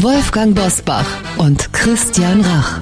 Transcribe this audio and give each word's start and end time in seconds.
Wolfgang 0.00 0.54
Bosbach 0.54 1.06
und 1.38 1.72
Christian 1.72 2.40
Rach. 2.42 2.78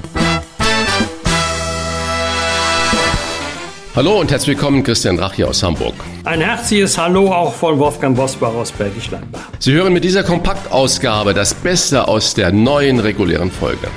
Hallo 3.94 4.20
und 4.20 4.30
herzlich 4.30 4.58
willkommen, 4.58 4.82
Christian 4.82 5.18
Rach 5.18 5.32
hier 5.32 5.48
aus 5.48 5.62
Hamburg. 5.62 5.94
Ein 6.24 6.42
herzliches 6.42 6.98
Hallo 6.98 7.32
auch 7.32 7.54
von 7.54 7.78
Wolfgang 7.78 8.14
Bosbach 8.14 8.52
aus 8.52 8.70
Bergisch 8.70 9.08
Gladbach. 9.08 9.48
Sie 9.58 9.72
hören 9.72 9.94
mit 9.94 10.04
dieser 10.04 10.24
Kompaktausgabe 10.24 11.32
das 11.32 11.54
Beste 11.54 12.06
aus 12.06 12.34
der 12.34 12.52
neuen 12.52 13.00
regulären 13.00 13.50
Folge. 13.50 13.88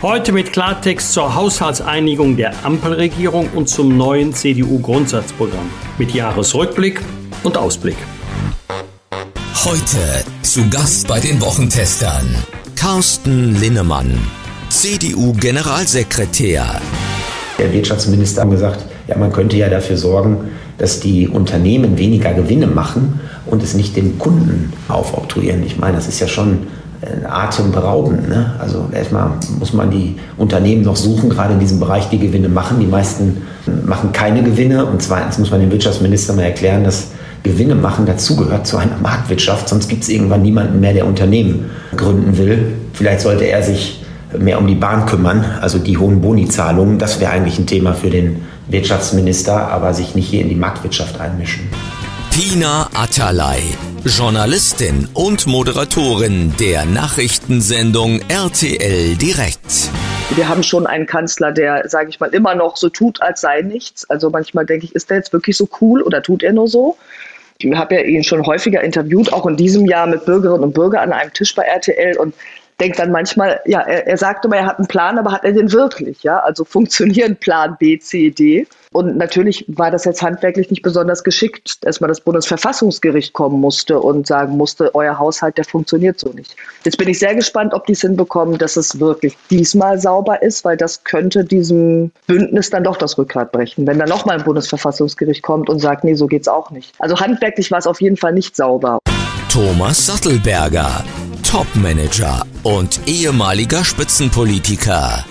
Heute 0.00 0.30
mit 0.30 0.52
Klartext 0.52 1.12
zur 1.12 1.34
Haushaltseinigung 1.34 2.36
der 2.36 2.64
Ampelregierung 2.64 3.48
und 3.56 3.68
zum 3.68 3.96
neuen 3.96 4.32
CDU-Grundsatzprogramm. 4.32 5.68
Mit 5.98 6.14
Jahresrückblick 6.14 7.00
und 7.42 7.56
Ausblick. 7.56 7.96
Heute 9.64 10.24
zu 10.42 10.70
Gast 10.70 11.08
bei 11.08 11.18
den 11.18 11.40
Wochentestern 11.40 12.36
Carsten 12.78 13.56
Linnemann, 13.60 14.16
CDU-Generalsekretär. 14.68 16.64
Der 17.58 17.72
Wirtschaftsminister 17.72 18.42
hat 18.42 18.50
gesagt, 18.50 18.84
ja, 19.08 19.18
man 19.18 19.32
könnte 19.32 19.56
ja 19.56 19.68
dafür 19.68 19.96
sorgen, 19.96 20.52
dass 20.78 21.00
die 21.00 21.26
Unternehmen 21.26 21.98
weniger 21.98 22.32
Gewinne 22.34 22.68
machen 22.68 23.18
und 23.46 23.64
es 23.64 23.74
nicht 23.74 23.96
dem 23.96 24.16
Kunden 24.16 24.72
aufoktroyieren. 24.86 25.64
Ich 25.66 25.76
meine, 25.76 25.96
das 25.96 26.06
ist 26.06 26.20
ja 26.20 26.28
schon 26.28 26.68
atemberaubend. 27.28 28.28
Ne? 28.28 28.54
Also 28.60 28.88
erstmal 28.92 29.32
muss 29.58 29.72
man 29.72 29.90
die 29.90 30.14
Unternehmen 30.36 30.82
noch 30.82 30.94
suchen, 30.94 31.30
gerade 31.30 31.54
in 31.54 31.60
diesem 31.60 31.80
Bereich, 31.80 32.08
die 32.10 32.20
Gewinne 32.20 32.48
machen. 32.48 32.78
Die 32.78 32.86
meisten 32.86 33.42
machen 33.86 34.12
keine 34.12 34.44
Gewinne. 34.44 34.86
Und 34.86 35.02
zweitens 35.02 35.36
muss 35.38 35.50
man 35.50 35.58
dem 35.58 35.72
Wirtschaftsminister 35.72 36.32
mal 36.32 36.42
erklären, 36.42 36.84
dass 36.84 37.08
Gewinne 37.42 37.74
machen 37.74 38.06
dazugehört 38.06 38.66
zu 38.66 38.76
einer 38.76 38.96
Marktwirtschaft. 38.98 39.68
Sonst 39.68 39.88
gibt 39.88 40.02
es 40.02 40.08
irgendwann 40.08 40.42
niemanden 40.42 40.80
mehr, 40.80 40.92
der 40.92 41.06
Unternehmen 41.06 41.70
gründen 41.96 42.36
will. 42.38 42.72
Vielleicht 42.92 43.20
sollte 43.20 43.44
er 43.44 43.62
sich 43.62 44.04
mehr 44.38 44.58
um 44.58 44.66
die 44.66 44.74
Bahn 44.74 45.06
kümmern, 45.06 45.44
also 45.60 45.78
die 45.78 45.96
hohen 45.96 46.20
Bonizahlungen. 46.20 46.98
Das 46.98 47.20
wäre 47.20 47.32
eigentlich 47.32 47.58
ein 47.58 47.66
Thema 47.66 47.94
für 47.94 48.10
den 48.10 48.42
Wirtschaftsminister, 48.68 49.68
aber 49.68 49.94
sich 49.94 50.14
nicht 50.14 50.28
hier 50.28 50.42
in 50.42 50.48
die 50.48 50.54
Marktwirtschaft 50.54 51.20
einmischen. 51.20 51.62
Tina 52.30 52.88
Atalay, 52.94 53.62
Journalistin 54.04 55.08
und 55.14 55.46
Moderatorin 55.46 56.54
der 56.60 56.84
Nachrichtensendung 56.84 58.20
RTL 58.28 59.16
Direkt. 59.16 59.90
Wir 60.30 60.48
haben 60.48 60.62
schon 60.62 60.86
einen 60.86 61.06
Kanzler, 61.06 61.52
der, 61.52 61.88
sage 61.88 62.10
ich 62.10 62.20
mal, 62.20 62.34
immer 62.34 62.54
noch 62.54 62.76
so 62.76 62.88
tut, 62.88 63.22
als 63.22 63.40
sei 63.40 63.62
nichts. 63.62 64.08
Also 64.10 64.30
manchmal 64.30 64.66
denke 64.66 64.84
ich, 64.84 64.94
ist 64.94 65.08
der 65.08 65.18
jetzt 65.18 65.32
wirklich 65.32 65.56
so 65.56 65.68
cool 65.80 66.02
oder 66.02 66.22
tut 66.22 66.42
er 66.42 66.52
nur 66.52 66.68
so? 66.68 66.96
Ich 67.60 67.74
habe 67.74 67.96
ja 67.96 68.02
ihn 68.02 68.22
schon 68.22 68.46
häufiger 68.46 68.82
interviewt, 68.82 69.32
auch 69.32 69.46
in 69.46 69.56
diesem 69.56 69.84
Jahr 69.84 70.06
mit 70.06 70.24
Bürgerinnen 70.24 70.62
und 70.62 70.74
Bürgern 70.74 71.10
an 71.10 71.12
einem 71.12 71.32
Tisch 71.32 71.54
bei 71.54 71.62
RTL 71.62 72.16
und 72.18 72.34
denkt 72.80 72.98
dann 72.98 73.10
manchmal, 73.10 73.60
ja, 73.66 73.80
er, 73.80 74.06
er 74.06 74.16
sagt 74.16 74.44
immer, 74.44 74.56
er 74.56 74.66
hat 74.66 74.78
einen 74.78 74.88
Plan, 74.88 75.18
aber 75.18 75.32
hat 75.32 75.44
er 75.44 75.52
den 75.52 75.72
wirklich? 75.72 76.22
Ja, 76.22 76.38
also 76.40 76.64
funktionieren 76.64 77.36
Plan 77.40 77.76
B, 77.78 77.98
C, 77.98 78.30
D. 78.30 78.66
Und 78.92 79.18
natürlich 79.18 79.64
war 79.68 79.90
das 79.90 80.04
jetzt 80.04 80.22
handwerklich 80.22 80.70
nicht 80.70 80.82
besonders 80.82 81.22
geschickt, 81.22 81.84
dass 81.84 82.00
mal 82.00 82.08
das 82.08 82.22
Bundesverfassungsgericht 82.22 83.34
kommen 83.34 83.60
musste 83.60 84.00
und 84.00 84.26
sagen 84.26 84.56
musste, 84.56 84.94
euer 84.94 85.18
Haushalt, 85.18 85.58
der 85.58 85.64
funktioniert 85.64 86.18
so 86.18 86.30
nicht. 86.30 86.56
Jetzt 86.84 86.96
bin 86.96 87.08
ich 87.08 87.18
sehr 87.18 87.34
gespannt, 87.34 87.74
ob 87.74 87.86
die 87.86 87.92
es 87.92 88.00
hinbekommen, 88.00 88.56
dass 88.56 88.76
es 88.76 88.98
wirklich 88.98 89.36
diesmal 89.50 89.98
sauber 90.00 90.42
ist, 90.42 90.64
weil 90.64 90.76
das 90.76 91.04
könnte 91.04 91.44
diesem 91.44 92.10
Bündnis 92.26 92.70
dann 92.70 92.84
doch 92.84 92.96
das 92.96 93.18
Rückgrat 93.18 93.52
brechen, 93.52 93.86
wenn 93.86 93.98
dann 93.98 94.08
nochmal 94.08 94.38
ein 94.38 94.44
Bundesverfassungsgericht 94.44 95.42
kommt 95.42 95.68
und 95.68 95.80
sagt, 95.80 96.04
nee, 96.04 96.14
so 96.14 96.26
geht's 96.26 96.48
auch 96.48 96.70
nicht. 96.70 96.94
Also 96.98 97.20
handwerklich 97.20 97.70
war 97.70 97.78
es 97.78 97.86
auf 97.86 98.00
jeden 98.00 98.16
Fall 98.16 98.32
nicht 98.32 98.56
sauber. 98.56 99.00
Thomas 99.48 100.04
Sattelberger, 100.04 101.02
Topmanager 101.42 102.46
und 102.64 103.00
ehemaliger 103.06 103.82
Spitzenpolitiker. 103.82 105.24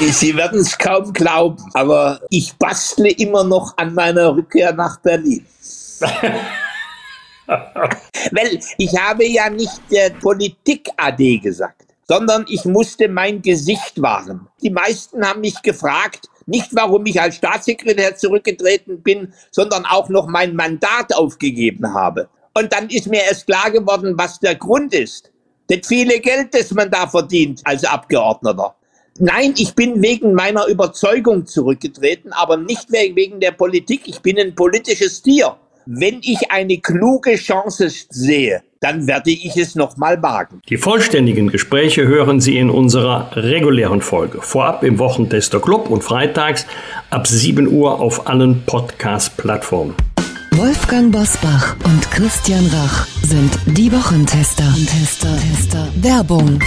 Sie 0.00 0.34
werden 0.34 0.60
es 0.60 0.78
kaum 0.78 1.12
glauben, 1.12 1.62
aber 1.74 2.22
ich 2.30 2.54
bastle 2.54 3.10
immer 3.10 3.44
noch 3.44 3.76
an 3.76 3.92
meiner 3.92 4.34
Rückkehr 4.34 4.72
nach 4.72 4.98
Berlin. 5.00 5.44
Weil 7.46 8.60
ich 8.78 8.98
habe 8.98 9.26
ja 9.26 9.50
nicht 9.50 9.78
der 9.90 10.08
Politik-AD 10.08 11.38
gesagt, 11.40 11.84
sondern 12.08 12.46
ich 12.48 12.64
musste 12.64 13.10
mein 13.10 13.42
Gesicht 13.42 14.00
wahren. 14.00 14.48
Die 14.62 14.70
meisten 14.70 15.22
haben 15.22 15.42
mich 15.42 15.60
gefragt, 15.60 16.30
nicht 16.46 16.74
warum 16.74 17.04
ich 17.04 17.20
als 17.20 17.36
Staatssekretär 17.36 18.16
zurückgetreten 18.16 19.02
bin, 19.02 19.34
sondern 19.50 19.84
auch 19.84 20.08
noch 20.08 20.28
mein 20.28 20.56
Mandat 20.56 21.14
aufgegeben 21.14 21.92
habe. 21.92 22.30
Und 22.54 22.72
dann 22.72 22.88
ist 22.88 23.08
mir 23.08 23.22
erst 23.24 23.46
klar 23.46 23.70
geworden, 23.70 24.14
was 24.16 24.38
der 24.38 24.54
Grund 24.54 24.94
ist. 24.94 25.30
Das 25.68 25.86
viele 25.86 26.20
Geld, 26.20 26.54
das 26.54 26.70
man 26.72 26.90
da 26.90 27.06
verdient 27.06 27.60
als 27.64 27.84
Abgeordneter. 27.84 28.74
Nein, 29.18 29.54
ich 29.56 29.74
bin 29.74 30.02
wegen 30.02 30.34
meiner 30.34 30.66
Überzeugung 30.66 31.46
zurückgetreten, 31.46 32.32
aber 32.32 32.56
nicht 32.56 32.90
wegen 32.90 33.40
der 33.40 33.52
Politik. 33.52 34.02
Ich 34.06 34.20
bin 34.20 34.38
ein 34.38 34.54
politisches 34.54 35.22
Tier. 35.22 35.56
Wenn 35.86 36.20
ich 36.22 36.50
eine 36.50 36.78
kluge 36.78 37.36
Chance 37.36 37.88
sehe, 38.08 38.62
dann 38.80 39.06
werde 39.06 39.30
ich 39.30 39.56
es 39.56 39.74
nochmal 39.74 40.22
wagen. 40.22 40.60
Die 40.68 40.78
vollständigen 40.78 41.48
Gespräche 41.48 42.06
hören 42.06 42.40
Sie 42.40 42.58
in 42.58 42.70
unserer 42.70 43.30
regulären 43.34 44.00
Folge. 44.00 44.40
Vorab 44.42 44.82
im 44.82 44.98
Wochentester 44.98 45.60
Club 45.60 45.90
und 45.90 46.02
freitags 46.02 46.66
ab 47.10 47.26
7 47.26 47.68
Uhr 47.68 48.00
auf 48.00 48.26
allen 48.26 48.62
Podcast-Plattformen. 48.64 49.94
Wolfgang 50.56 51.10
Bosbach 51.10 51.74
und 51.84 52.10
Christian 52.12 52.64
Rach 52.66 53.08
sind 53.22 53.58
die 53.66 53.90
Wochentester. 53.90 54.72
Tester, 54.86 55.36
Tester. 55.36 55.88
Werbung. 55.96 56.60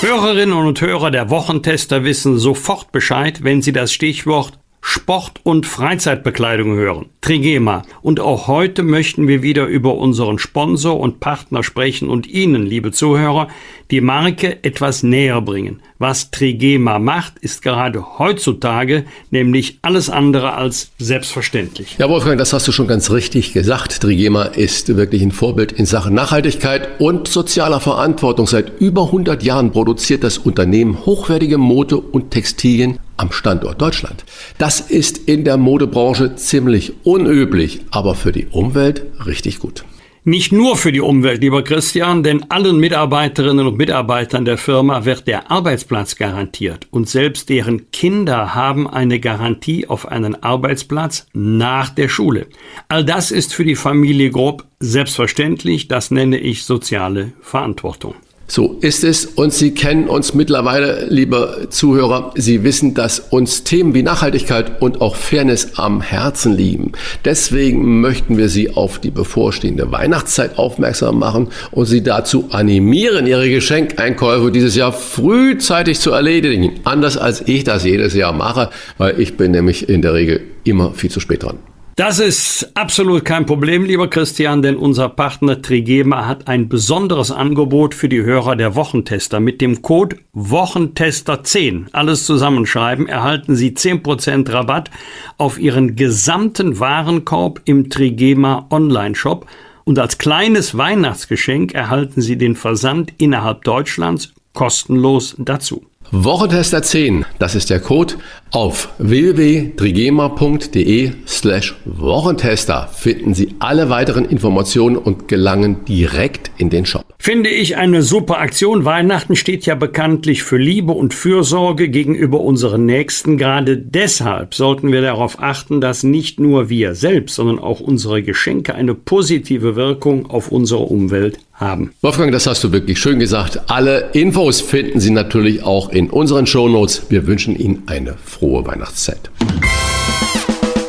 Hörerinnen 0.00 0.54
und 0.54 0.80
Hörer 0.80 1.12
der 1.12 1.30
Wochentester 1.30 2.02
wissen 2.02 2.40
sofort 2.40 2.90
Bescheid, 2.90 3.44
wenn 3.44 3.62
sie 3.62 3.72
das 3.72 3.92
Stichwort 3.92 4.58
Sport- 4.84 5.40
und 5.44 5.64
Freizeitbekleidung 5.64 6.74
hören. 6.74 7.06
Trigema. 7.20 7.84
Und 8.02 8.18
auch 8.18 8.48
heute 8.48 8.82
möchten 8.82 9.28
wir 9.28 9.40
wieder 9.42 9.66
über 9.66 9.94
unseren 9.94 10.40
Sponsor 10.40 10.98
und 10.98 11.20
Partner 11.20 11.62
sprechen 11.62 12.10
und 12.10 12.26
Ihnen, 12.26 12.66
liebe 12.66 12.90
Zuhörer, 12.90 13.46
die 13.92 14.00
Marke 14.00 14.64
etwas 14.64 15.04
näher 15.04 15.40
bringen. 15.40 15.80
Was 15.98 16.32
Trigema 16.32 16.98
macht, 16.98 17.38
ist 17.38 17.62
gerade 17.62 18.18
heutzutage 18.18 19.04
nämlich 19.30 19.78
alles 19.82 20.10
andere 20.10 20.54
als 20.54 20.90
selbstverständlich. 20.98 21.96
Ja, 21.98 22.08
Wolfgang, 22.08 22.38
das 22.38 22.52
hast 22.52 22.66
du 22.66 22.72
schon 22.72 22.88
ganz 22.88 23.12
richtig 23.12 23.52
gesagt. 23.52 24.00
Trigema 24.00 24.42
ist 24.42 24.96
wirklich 24.96 25.22
ein 25.22 25.30
Vorbild 25.30 25.70
in 25.70 25.86
Sachen 25.86 26.12
Nachhaltigkeit 26.14 27.00
und 27.00 27.28
sozialer 27.28 27.78
Verantwortung. 27.78 28.48
Seit 28.48 28.80
über 28.80 29.04
100 29.04 29.44
Jahren 29.44 29.70
produziert 29.70 30.24
das 30.24 30.38
Unternehmen 30.38 31.06
hochwertige 31.06 31.56
Mode 31.56 31.98
und 31.98 32.32
Textilien 32.32 32.98
am 33.22 33.32
Standort 33.32 33.80
Deutschland. 33.80 34.24
Das 34.58 34.80
ist 34.80 35.16
in 35.16 35.44
der 35.44 35.56
Modebranche 35.56 36.34
ziemlich 36.34 36.92
unüblich, 37.04 37.80
aber 37.90 38.14
für 38.14 38.32
die 38.32 38.48
Umwelt 38.48 39.04
richtig 39.24 39.60
gut. 39.60 39.84
Nicht 40.24 40.52
nur 40.52 40.76
für 40.76 40.92
die 40.92 41.00
Umwelt, 41.00 41.40
lieber 41.40 41.64
Christian, 41.64 42.22
denn 42.22 42.48
allen 42.48 42.78
Mitarbeiterinnen 42.78 43.66
und 43.66 43.76
Mitarbeitern 43.76 44.44
der 44.44 44.56
Firma 44.56 45.04
wird 45.04 45.26
der 45.26 45.50
Arbeitsplatz 45.50 46.14
garantiert 46.14 46.86
und 46.92 47.08
selbst 47.08 47.48
deren 47.48 47.90
Kinder 47.90 48.54
haben 48.54 48.88
eine 48.88 49.18
Garantie 49.18 49.88
auf 49.88 50.06
einen 50.06 50.40
Arbeitsplatz 50.40 51.26
nach 51.32 51.90
der 51.90 52.08
Schule. 52.08 52.46
All 52.86 53.04
das 53.04 53.32
ist 53.32 53.52
für 53.52 53.64
die 53.64 53.74
Familie 53.74 54.30
Grob 54.30 54.64
selbstverständlich, 54.78 55.88
das 55.88 56.12
nenne 56.12 56.38
ich 56.38 56.64
soziale 56.64 57.32
Verantwortung. 57.40 58.14
So 58.54 58.76
ist 58.82 59.02
es 59.02 59.24
und 59.24 59.54
Sie 59.54 59.70
kennen 59.70 60.08
uns 60.08 60.34
mittlerweile, 60.34 61.06
liebe 61.08 61.68
Zuhörer. 61.70 62.34
Sie 62.34 62.64
wissen, 62.64 62.92
dass 62.92 63.18
uns 63.18 63.64
Themen 63.64 63.94
wie 63.94 64.02
Nachhaltigkeit 64.02 64.82
und 64.82 65.00
auch 65.00 65.16
Fairness 65.16 65.78
am 65.78 66.02
Herzen 66.02 66.54
liegen. 66.54 66.92
Deswegen 67.24 68.02
möchten 68.02 68.36
wir 68.36 68.50
Sie 68.50 68.68
auf 68.68 68.98
die 68.98 69.10
bevorstehende 69.10 69.90
Weihnachtszeit 69.90 70.58
aufmerksam 70.58 71.18
machen 71.18 71.48
und 71.70 71.86
Sie 71.86 72.02
dazu 72.02 72.50
animieren, 72.50 73.26
Ihre 73.26 73.48
Geschenkeinkäufe 73.48 74.52
dieses 74.52 74.76
Jahr 74.76 74.92
frühzeitig 74.92 75.98
zu 75.98 76.10
erledigen. 76.10 76.72
Anders 76.84 77.16
als 77.16 77.48
ich 77.48 77.64
das 77.64 77.84
jedes 77.84 78.12
Jahr 78.12 78.34
mache, 78.34 78.68
weil 78.98 79.18
ich 79.18 79.38
bin 79.38 79.52
nämlich 79.52 79.88
in 79.88 80.02
der 80.02 80.12
Regel 80.12 80.42
immer 80.64 80.92
viel 80.92 81.10
zu 81.10 81.20
spät 81.20 81.42
dran. 81.42 81.56
Das 81.96 82.20
ist 82.20 82.70
absolut 82.72 83.26
kein 83.26 83.44
Problem, 83.44 83.84
lieber 83.84 84.08
Christian, 84.08 84.62
denn 84.62 84.76
unser 84.76 85.10
Partner 85.10 85.60
Trigema 85.60 86.26
hat 86.26 86.48
ein 86.48 86.70
besonderes 86.70 87.30
Angebot 87.30 87.94
für 87.94 88.08
die 88.08 88.22
Hörer 88.22 88.56
der 88.56 88.74
Wochentester. 88.74 89.40
Mit 89.40 89.60
dem 89.60 89.82
Code 89.82 90.16
Wochentester10, 90.34 91.88
alles 91.92 92.24
zusammenschreiben, 92.24 93.08
erhalten 93.08 93.56
Sie 93.56 93.72
10% 93.72 94.50
Rabatt 94.50 94.90
auf 95.36 95.58
Ihren 95.58 95.94
gesamten 95.94 96.80
Warenkorb 96.80 97.60
im 97.66 97.90
Trigema 97.90 98.66
Online-Shop. 98.70 99.44
Und 99.84 99.98
als 99.98 100.16
kleines 100.16 100.78
Weihnachtsgeschenk 100.78 101.74
erhalten 101.74 102.22
Sie 102.22 102.38
den 102.38 102.56
Versand 102.56 103.12
innerhalb 103.18 103.64
Deutschlands 103.64 104.32
kostenlos 104.54 105.36
dazu. 105.38 105.84
Wochentester 106.10 106.82
10, 106.82 107.24
das 107.38 107.54
ist 107.54 107.70
der 107.70 107.80
Code. 107.80 108.14
Auf 108.52 108.90
www.trigema.de 108.98 111.10
slash 111.26 111.74
Wochentester 111.86 112.86
finden 112.92 113.32
Sie 113.32 113.54
alle 113.60 113.88
weiteren 113.88 114.26
Informationen 114.26 114.98
und 114.98 115.26
gelangen 115.26 115.86
direkt 115.88 116.50
in 116.58 116.68
den 116.68 116.84
Shop. 116.84 117.06
Finde 117.18 117.48
ich 117.48 117.78
eine 117.78 118.02
super 118.02 118.40
Aktion. 118.40 118.84
Weihnachten 118.84 119.36
steht 119.36 119.64
ja 119.64 119.74
bekanntlich 119.74 120.42
für 120.42 120.58
Liebe 120.58 120.92
und 120.92 121.14
Fürsorge 121.14 121.88
gegenüber 121.88 122.40
unseren 122.40 122.84
Nächsten. 122.84 123.38
Gerade 123.38 123.78
deshalb 123.78 124.52
sollten 124.52 124.92
wir 124.92 125.00
darauf 125.00 125.40
achten, 125.40 125.80
dass 125.80 126.02
nicht 126.02 126.38
nur 126.38 126.68
wir 126.68 126.94
selbst, 126.94 127.36
sondern 127.36 127.58
auch 127.58 127.80
unsere 127.80 128.22
Geschenke 128.22 128.74
eine 128.74 128.94
positive 128.94 129.76
Wirkung 129.76 130.28
auf 130.28 130.52
unsere 130.52 130.82
Umwelt 130.82 131.38
haben. 131.54 131.92
Wolfgang, 132.02 132.32
das 132.32 132.46
hast 132.46 132.64
du 132.64 132.72
wirklich 132.72 132.98
schön 132.98 133.18
gesagt. 133.18 133.70
Alle 133.70 134.10
Infos 134.12 134.60
finden 134.60 135.00
Sie 135.00 135.10
natürlich 135.10 135.62
auch 135.62 135.90
in 135.90 136.10
unseren 136.10 136.46
Shownotes. 136.46 137.06
Wir 137.08 137.26
wünschen 137.26 137.56
Ihnen 137.56 137.84
eine 137.86 138.14
frohe 138.42 138.66
Weihnachtszeit. 138.66 139.30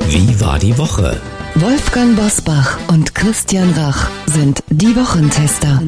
Wie 0.08 0.42
war 0.42 0.58
die 0.58 0.76
Woche? 0.76 1.22
Wolfgang 1.54 2.16
Bosbach 2.16 2.80
und 2.88 3.14
Christian 3.14 3.72
Rach 3.74 4.10
sind 4.26 4.64
die 4.70 4.96
Wochentester. 4.96 5.80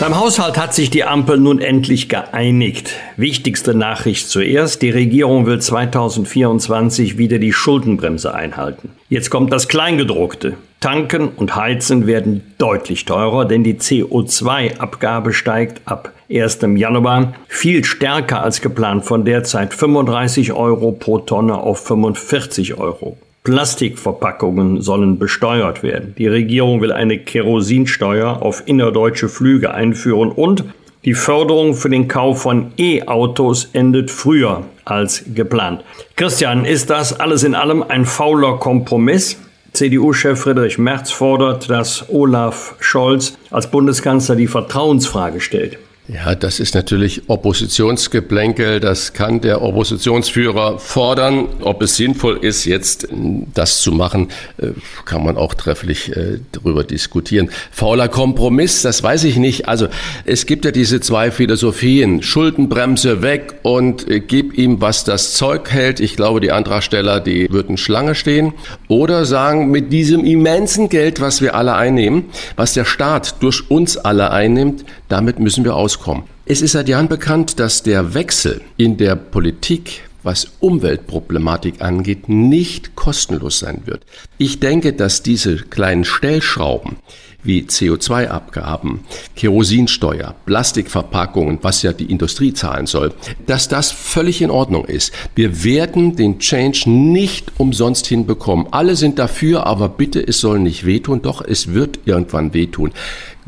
Beim 0.00 0.18
Haushalt 0.18 0.56
hat 0.56 0.72
sich 0.72 0.88
die 0.88 1.04
Ampel 1.04 1.36
nun 1.36 1.60
endlich 1.60 2.08
geeinigt. 2.08 2.94
Wichtigste 3.18 3.74
Nachricht 3.74 4.30
zuerst. 4.30 4.80
Die 4.80 4.88
Regierung 4.88 5.44
will 5.44 5.60
2024 5.60 7.18
wieder 7.18 7.38
die 7.38 7.52
Schuldenbremse 7.52 8.32
einhalten. 8.32 8.92
Jetzt 9.10 9.28
kommt 9.28 9.52
das 9.52 9.68
Kleingedruckte. 9.68 10.54
Tanken 10.80 11.28
und 11.28 11.54
Heizen 11.54 12.06
werden 12.06 12.54
deutlich 12.56 13.04
teurer, 13.04 13.44
denn 13.44 13.62
die 13.62 13.74
CO2-Abgabe 13.74 15.34
steigt 15.34 15.82
ab 15.84 16.14
1. 16.30 16.60
Januar 16.76 17.34
viel 17.46 17.84
stärker 17.84 18.42
als 18.42 18.62
geplant 18.62 19.04
von 19.04 19.26
derzeit 19.26 19.74
35 19.74 20.54
Euro 20.54 20.92
pro 20.92 21.18
Tonne 21.18 21.58
auf 21.58 21.84
45 21.84 22.78
Euro. 22.78 23.18
Plastikverpackungen 23.42 24.82
sollen 24.82 25.18
besteuert 25.18 25.82
werden. 25.82 26.14
Die 26.18 26.26
Regierung 26.26 26.80
will 26.80 26.92
eine 26.92 27.18
Kerosinsteuer 27.18 28.42
auf 28.42 28.62
innerdeutsche 28.66 29.28
Flüge 29.28 29.72
einführen 29.72 30.30
und 30.30 30.64
die 31.06 31.14
Förderung 31.14 31.72
für 31.72 31.88
den 31.88 32.08
Kauf 32.08 32.42
von 32.42 32.72
E-Autos 32.76 33.70
endet 33.72 34.10
früher 34.10 34.64
als 34.84 35.24
geplant. 35.34 35.82
Christian, 36.16 36.66
ist 36.66 36.90
das 36.90 37.18
alles 37.18 37.42
in 37.42 37.54
allem 37.54 37.82
ein 37.82 38.04
fauler 38.04 38.58
Kompromiss? 38.58 39.38
CDU-Chef 39.72 40.38
Friedrich 40.38 40.76
Merz 40.76 41.10
fordert, 41.10 41.70
dass 41.70 42.10
Olaf 42.10 42.74
Scholz 42.80 43.38
als 43.50 43.70
Bundeskanzler 43.70 44.36
die 44.36 44.48
Vertrauensfrage 44.48 45.40
stellt. 45.40 45.78
Ja, 46.12 46.34
das 46.34 46.58
ist 46.58 46.74
natürlich 46.74 47.28
Oppositionsgeplänkel. 47.28 48.80
Das 48.80 49.12
kann 49.12 49.40
der 49.40 49.62
Oppositionsführer 49.62 50.80
fordern. 50.80 51.46
Ob 51.60 51.82
es 51.82 51.96
sinnvoll 51.96 52.38
ist, 52.38 52.64
jetzt 52.64 53.06
das 53.54 53.80
zu 53.80 53.92
machen, 53.92 54.28
äh, 54.58 54.68
kann 55.04 55.22
man 55.22 55.36
auch 55.36 55.54
trefflich 55.54 56.16
äh, 56.16 56.40
darüber 56.50 56.82
diskutieren. 56.82 57.50
Fauler 57.70 58.08
Kompromiss, 58.08 58.82
das 58.82 59.04
weiß 59.04 59.22
ich 59.22 59.36
nicht. 59.36 59.68
Also 59.68 59.86
es 60.24 60.46
gibt 60.46 60.64
ja 60.64 60.72
diese 60.72 61.00
zwei 61.00 61.30
Philosophien. 61.30 62.22
Schuldenbremse 62.22 63.22
weg 63.22 63.60
und 63.62 64.10
äh, 64.10 64.18
gib 64.18 64.58
ihm, 64.58 64.80
was 64.80 65.04
das 65.04 65.34
Zeug 65.34 65.70
hält. 65.70 66.00
Ich 66.00 66.16
glaube, 66.16 66.40
die 66.40 66.50
Antragsteller, 66.50 67.20
die 67.20 67.48
würden 67.52 67.76
Schlange 67.76 68.16
stehen. 68.16 68.54
Oder 68.88 69.24
sagen, 69.26 69.70
mit 69.70 69.92
diesem 69.92 70.24
immensen 70.24 70.88
Geld, 70.88 71.20
was 71.20 71.40
wir 71.40 71.54
alle 71.54 71.76
einnehmen, 71.76 72.24
was 72.56 72.74
der 72.74 72.84
Staat 72.84 73.36
durch 73.42 73.70
uns 73.70 73.96
alle 73.96 74.32
einnimmt, 74.32 74.84
damit 75.08 75.38
müssen 75.38 75.62
wir 75.64 75.76
auskommen 75.76 75.99
rauskommen. 76.00 76.24
Es 76.46 76.62
ist 76.62 76.72
seit 76.72 76.88
Jahren 76.88 77.08
bekannt, 77.08 77.60
dass 77.60 77.82
der 77.82 78.14
Wechsel 78.14 78.60
in 78.76 78.96
der 78.96 79.16
Politik 79.16 80.02
was 80.22 80.48
Umweltproblematik 80.60 81.80
angeht, 81.80 82.28
nicht 82.28 82.94
kostenlos 82.94 83.60
sein 83.60 83.84
wird. 83.86 84.04
Ich 84.36 84.60
denke, 84.60 84.92
dass 84.92 85.22
diese 85.22 85.56
kleinen 85.56 86.04
Stellschrauben 86.04 86.96
wie 87.42 87.62
CO2-Abgaben, 87.62 89.00
Kerosinsteuer, 89.36 90.34
Plastikverpackungen, 90.46 91.58
was 91.62 91.82
ja 91.82 91.92
die 91.92 92.10
Industrie 92.10 92.52
zahlen 92.52 92.86
soll, 92.86 93.12
dass 93.46 93.68
das 93.68 93.90
völlig 93.90 94.42
in 94.42 94.50
Ordnung 94.50 94.84
ist. 94.84 95.12
Wir 95.34 95.64
werden 95.64 96.16
den 96.16 96.38
Change 96.38 96.90
nicht 96.90 97.52
umsonst 97.58 98.06
hinbekommen. 98.06 98.66
Alle 98.70 98.96
sind 98.96 99.18
dafür, 99.18 99.66
aber 99.66 99.88
bitte, 99.88 100.26
es 100.26 100.40
soll 100.40 100.58
nicht 100.58 100.86
wehtun. 100.86 101.22
Doch, 101.22 101.42
es 101.42 101.72
wird 101.74 102.00
irgendwann 102.04 102.54
wehtun. 102.54 102.92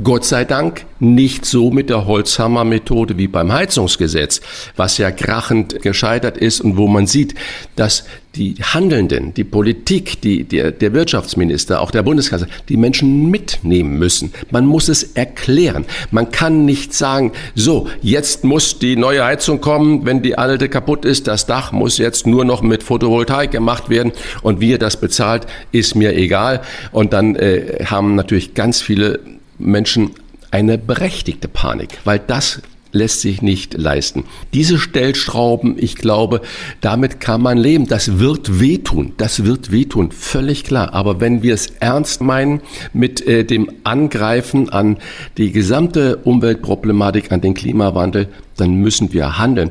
Gott 0.03 0.25
sei 0.25 0.45
Dank 0.45 0.87
nicht 1.01 1.45
so 1.45 1.71
mit 1.71 1.91
der 1.91 2.07
Holzhammer-Methode 2.07 3.19
wie 3.19 3.29
beim 3.29 3.53
Heizungsgesetz, 3.53 4.41
was 4.75 4.99
ja 4.99 5.11
krachend 5.11 5.83
gescheitert 5.83 6.39
ist 6.39 6.61
und 6.61 6.77
wo 6.77 6.89
man 6.89 7.07
sieht, 7.07 7.35
dass 7.77 8.05
die 8.35 8.55
Handelnden, 8.63 9.35
die 9.35 9.45
Politik, 9.45 10.21
die, 10.23 10.45
der, 10.45 10.71
der 10.71 10.95
Wirtschaftsminister, 10.95 11.81
auch 11.81 11.91
der 11.91 12.03
Bundeskanzler, 12.03 12.49
die 12.69 12.79
Menschen 12.79 13.31
mitnehmen 13.31 13.99
müssen. 13.99 14.33
Man 14.51 14.65
muss 14.65 14.89
es 14.89 15.03
erklären. 15.03 15.85
Man 16.11 16.31
kann 16.31 16.65
nicht 16.65 16.95
sagen, 16.95 17.33
so, 17.55 17.89
jetzt 18.01 18.45
muss 18.45 18.79
die 18.79 18.97
neue 18.97 19.25
Heizung 19.25 19.61
kommen, 19.61 20.07
wenn 20.07 20.23
die 20.23 20.39
alte 20.39 20.69
kaputt 20.71 21.05
ist, 21.05 21.27
das 21.27 21.47
Dach 21.47 21.73
muss 21.73 21.99
jetzt 21.99 22.27
nur 22.27 22.45
noch 22.45 22.63
mit 22.63 22.83
Photovoltaik 22.83 23.51
gemacht 23.51 23.91
werden 23.91 24.13
und 24.43 24.61
wie 24.61 24.71
ihr 24.71 24.79
das 24.79 24.99
bezahlt, 24.99 25.47
ist 25.71 25.95
mir 25.95 26.17
egal. 26.17 26.63
Und 26.91 27.13
dann 27.13 27.37
äh, 27.37 27.85
haben 27.85 28.15
natürlich 28.15 28.55
ganz 28.55 28.81
viele 28.81 29.21
Menschen 29.59 30.13
eine 30.51 30.79
berechtigte 30.79 31.49
Panik, 31.49 31.99
weil 32.05 32.19
das 32.19 32.63
lässt 32.93 33.21
sich 33.21 33.43
nicht 33.43 33.75
leisten. 33.75 34.25
Diese 34.55 34.79
Stellschrauben, 34.79 35.77
ich 35.79 35.97
glaube, 35.97 36.43
damit 36.81 37.21
kann 37.21 37.43
man 37.43 37.59
leben. 37.59 37.87
Das 37.87 38.19
wird 38.19 38.61
wehtun. 38.61 39.13
Das 39.17 39.45
wird 39.45 39.73
wehtun, 39.73 40.13
völlig 40.13 40.65
klar. 40.65 40.95
Aber 40.95 41.21
wenn 41.21 41.43
wir 41.43 41.55
es 41.55 41.69
ernst 41.81 42.21
meinen 42.21 42.61
mit 42.93 43.27
äh, 43.27 43.45
dem 43.45 43.71
Angreifen 43.85 44.69
an 44.69 44.99
die 45.39 45.53
gesamte 45.53 46.19
Umweltproblematik, 46.19 47.33
an 47.33 47.41
den 47.41 47.55
Klimawandel, 47.55 48.29
dann 48.57 48.75
müssen 48.75 49.13
wir 49.13 49.39
handeln. 49.39 49.71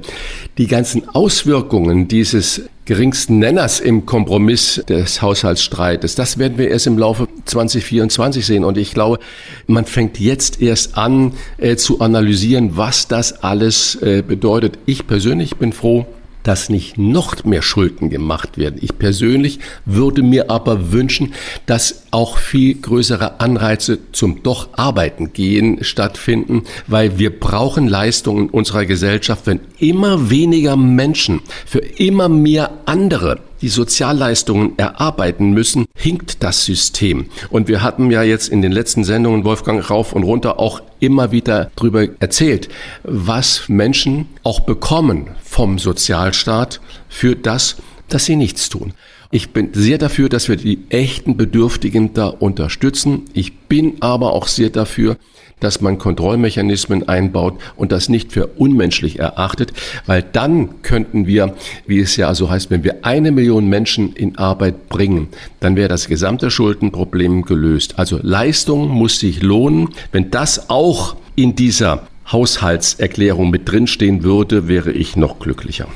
Die 0.57 0.67
ganzen 0.67 1.07
Auswirkungen 1.10 2.07
dieses 2.07 2.63
geringsten 2.85 3.39
Nenners 3.39 3.79
im 3.79 4.05
Kompromiss 4.05 4.83
des 4.89 5.21
Haushaltsstreites. 5.21 6.15
Das 6.15 6.38
werden 6.38 6.57
wir 6.57 6.69
erst 6.69 6.88
im 6.88 6.97
Laufe 6.97 7.27
2024 7.45 8.45
sehen. 8.45 8.63
Und 8.63 8.77
ich 8.77 8.93
glaube, 8.93 9.19
man 9.67 9.85
fängt 9.85 10.19
jetzt 10.19 10.61
erst 10.61 10.97
an 10.97 11.33
äh, 11.57 11.75
zu 11.75 12.01
analysieren, 12.01 12.77
was 12.77 13.07
das 13.07 13.43
alles 13.43 13.95
äh, 13.95 14.23
bedeutet. 14.27 14.79
Ich 14.85 15.05
persönlich 15.07 15.57
bin 15.57 15.73
froh, 15.73 16.05
dass 16.43 16.69
nicht 16.69 16.98
noch 16.98 17.43
mehr 17.43 17.62
Schulden 17.62 18.10
gemacht 18.10 18.57
werden. 18.57 18.79
Ich 18.81 18.98
persönlich 18.98 19.60
würde 19.86 20.24
mir 20.24 20.50
aber 20.50 20.91
wünschen, 20.91 21.33
dass 21.65 22.03
auch 22.12 22.38
viel 22.38 22.75
größere 22.75 23.39
Anreize 23.39 24.00
zum 24.12 24.43
doch 24.43 24.69
Arbeiten 24.74 25.33
gehen 25.33 25.83
stattfinden, 25.83 26.63
weil 26.88 27.19
wir 27.19 27.38
brauchen 27.38 27.88
Leistungen 27.88 28.50
unserer 28.50 28.86
Gesellschaft, 28.86 29.48
wenn 29.48 29.62
immer 29.79 30.29
weniger 30.29 30.75
Menschen 30.75 31.41
für 31.65 31.79
immer 31.79 32.29
mehr 32.29 32.71
andere 32.86 33.39
die 33.62 33.69
Sozialleistungen 33.69 34.77
erarbeiten 34.77 35.51
müssen, 35.51 35.86
hinkt 35.95 36.43
das 36.43 36.65
System. 36.65 37.27
Und 37.50 37.67
wir 37.67 37.83
hatten 37.83 38.10
ja 38.10 38.24
jetzt 38.24 38.50
in 38.50 38.62
den 38.62 38.71
letzten 38.71 39.03
Sendungen, 39.03 39.43
Wolfgang, 39.43 39.88
rauf 39.88 40.13
und 40.13 40.24
runter 40.24 40.60
auch 40.60 40.81
immer 41.01 41.31
wieder 41.31 41.72
darüber 41.75 42.08
erzählt, 42.20 42.70
was 43.03 43.67
Menschen 43.67 44.27
auch 44.43 44.62
bekommen 44.62 45.31
vom 45.43 45.77
Sozialstaat 45.77 46.79
für 47.10 47.36
das, 47.36 47.75
dass 48.08 48.25
sie 48.25 48.38
nichts 48.38 48.70
tun. 48.70 48.93
Ich 49.31 49.51
bin 49.51 49.70
sehr 49.74 49.98
dafür, 49.98 50.29
dass 50.29 50.50
wir 50.50 50.58
die 50.58 50.79
echten 50.89 51.38
Bedürftigen 51.38 52.13
da 52.13 52.27
unterstützen. 52.27 53.24
Ich 53.34 53.60
bin 53.60 53.98
aber 54.01 54.34
auch 54.34 54.48
sehr 54.48 54.70
dafür, 54.70 55.17
dass 55.62 55.80
man 55.80 55.98
Kontrollmechanismen 55.98 57.08
einbaut 57.08 57.58
und 57.77 57.94
das 57.94 58.10
nicht 58.10 58.34
für 58.34 58.48
unmenschlich 58.48 59.20
erachtet, 59.20 59.72
weil 60.06 60.22
dann 60.22 60.82
könnten 60.82 61.25
wir, 61.25 61.56
wie 61.88 62.00
es 62.00 62.18
ja 62.18 62.36
so 62.36 62.50
heißt, 62.50 62.70
wenn 62.70 62.84
wir 62.84 63.06
eine 63.06 63.32
Million 63.32 63.68
Menschen 63.68 64.13
in 64.13 64.38
Arbeit 64.38 64.89
bringen, 64.89 65.30
dann 65.62 65.77
wäre 65.77 65.88
das 65.88 66.08
gesamte 66.08 66.51
Schuldenproblem 66.51 67.44
gelöst. 67.44 67.98
Also 67.98 68.20
Leistung 68.22 68.89
muss 68.89 69.20
sich 69.20 69.41
lohnen. 69.41 69.89
Wenn 70.12 70.32
das 70.32 70.70
auch 70.70 71.15
in 71.36 71.56
dieser 71.56 72.08
Haushaltserklärung 72.32 73.50
mit 73.50 73.70
drinstehen 73.70 74.24
würde, 74.24 74.68
wäre 74.68 74.91
ich 74.91 75.15
noch 75.15 75.39
glücklicher. 75.39 75.88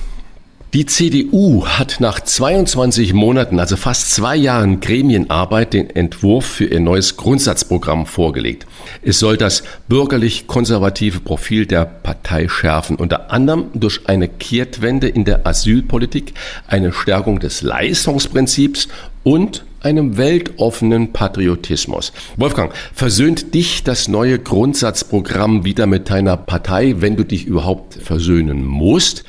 Die 0.76 0.86
CDU 0.86 1.66
hat 1.66 2.02
nach 2.02 2.20
22 2.20 3.14
Monaten, 3.14 3.62
also 3.62 3.78
fast 3.78 4.14
zwei 4.14 4.36
Jahren 4.36 4.82
Gremienarbeit, 4.82 5.72
den 5.72 5.90
Entwurf 5.90 6.46
für 6.46 6.66
ihr 6.66 6.82
neues 6.82 7.16
Grundsatzprogramm 7.16 8.06
vorgelegt. 8.06 8.68
Es 9.02 9.20
soll 9.20 9.38
das 9.38 9.64
bürgerlich-konservative 9.88 11.22
Profil 11.22 11.66
der 11.66 11.86
Partei 11.86 12.50
schärfen, 12.50 12.98
unter 12.98 13.32
anderem 13.32 13.68
durch 13.74 14.02
eine 14.08 14.28
Kehrtwende 14.28 15.08
in 15.08 15.24
der 15.24 15.48
Asylpolitik, 15.48 16.34
eine 16.68 16.92
Stärkung 16.92 17.40
des 17.40 17.62
Leistungsprinzips 17.62 18.90
und 19.24 19.64
einem 19.80 20.18
weltoffenen 20.18 21.14
Patriotismus. 21.14 22.12
Wolfgang, 22.36 22.74
versöhnt 22.94 23.54
dich 23.54 23.86
das 23.86 24.10
neue 24.10 24.40
Grundsatzprogramm 24.40 25.64
wieder 25.64 25.88
mit 25.88 26.10
deiner 26.10 26.36
Partei, 26.36 26.96
wenn 26.98 27.16
du 27.16 27.24
dich 27.24 27.46
überhaupt 27.46 27.94
versöhnen 27.94 28.66
musst? 28.66 29.24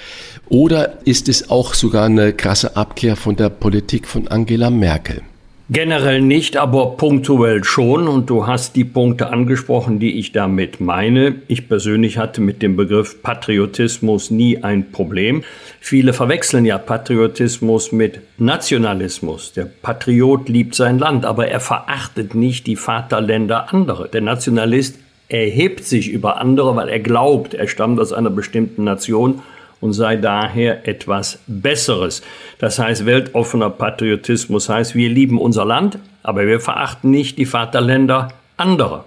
Oder 0.49 0.99
ist 1.05 1.29
es 1.29 1.50
auch 1.50 1.75
sogar 1.75 2.07
eine 2.07 2.33
krasse 2.33 2.76
Abkehr 2.76 3.17
von 3.17 3.35
der 3.35 3.49
Politik 3.49 4.07
von 4.07 4.29
Angela 4.29 4.71
Merkel? 4.71 5.23
Generell 5.69 6.21
nicht, 6.21 6.57
aber 6.57 6.97
punktuell 6.97 7.65
schon. 7.65 8.07
Und 8.07 8.31
du 8.31 8.47
hast 8.47 8.76
die 8.76 8.85
Punkte 8.85 9.31
angesprochen, 9.31 9.99
die 9.99 10.17
ich 10.17 10.31
damit 10.31 10.81
meine. 10.81 11.35
Ich 11.49 11.69
persönlich 11.69 12.19
hatte 12.19 12.41
mit 12.41 12.62
dem 12.62 12.76
Begriff 12.76 13.21
Patriotismus 13.21 14.31
nie 14.31 14.62
ein 14.62 14.93
Problem. 14.93 15.43
Viele 15.81 16.12
verwechseln 16.12 16.65
ja 16.65 16.79
Patriotismus 16.79 17.91
mit 17.91 18.21
Nationalismus. 18.38 19.53
Der 19.55 19.65
Patriot 19.65 20.49
liebt 20.49 20.76
sein 20.76 21.00
Land, 21.00 21.25
aber 21.25 21.49
er 21.49 21.59
verachtet 21.59 22.37
nicht 22.37 22.69
die 22.69 22.76
Vaterländer 22.76 23.75
anderer. 23.75 24.07
Der 24.07 24.21
Nationalist 24.21 25.00
erhebt 25.29 25.83
sich 25.83 26.09
über 26.09 26.41
andere, 26.41 26.76
weil 26.76 26.88
er 26.88 27.00
glaubt, 27.00 27.55
er 27.55 27.67
stammt 27.67 27.99
aus 27.99 28.12
einer 28.12 28.31
bestimmten 28.31 28.85
Nation 28.85 29.43
und 29.80 29.92
sei 29.92 30.16
daher 30.16 30.88
etwas 30.88 31.38
Besseres. 31.47 32.23
Das 32.59 32.78
heißt, 32.78 33.06
weltoffener 33.06 33.71
Patriotismus 33.71 34.68
heißt, 34.68 34.95
wir 34.95 35.09
lieben 35.09 35.40
unser 35.40 35.64
Land, 35.64 35.99
aber 36.23 36.47
wir 36.47 36.61
verachten 36.61 37.11
nicht 37.11 37.38
die 37.38 37.47
Vaterländer 37.47 38.28
anderer. 38.56 39.04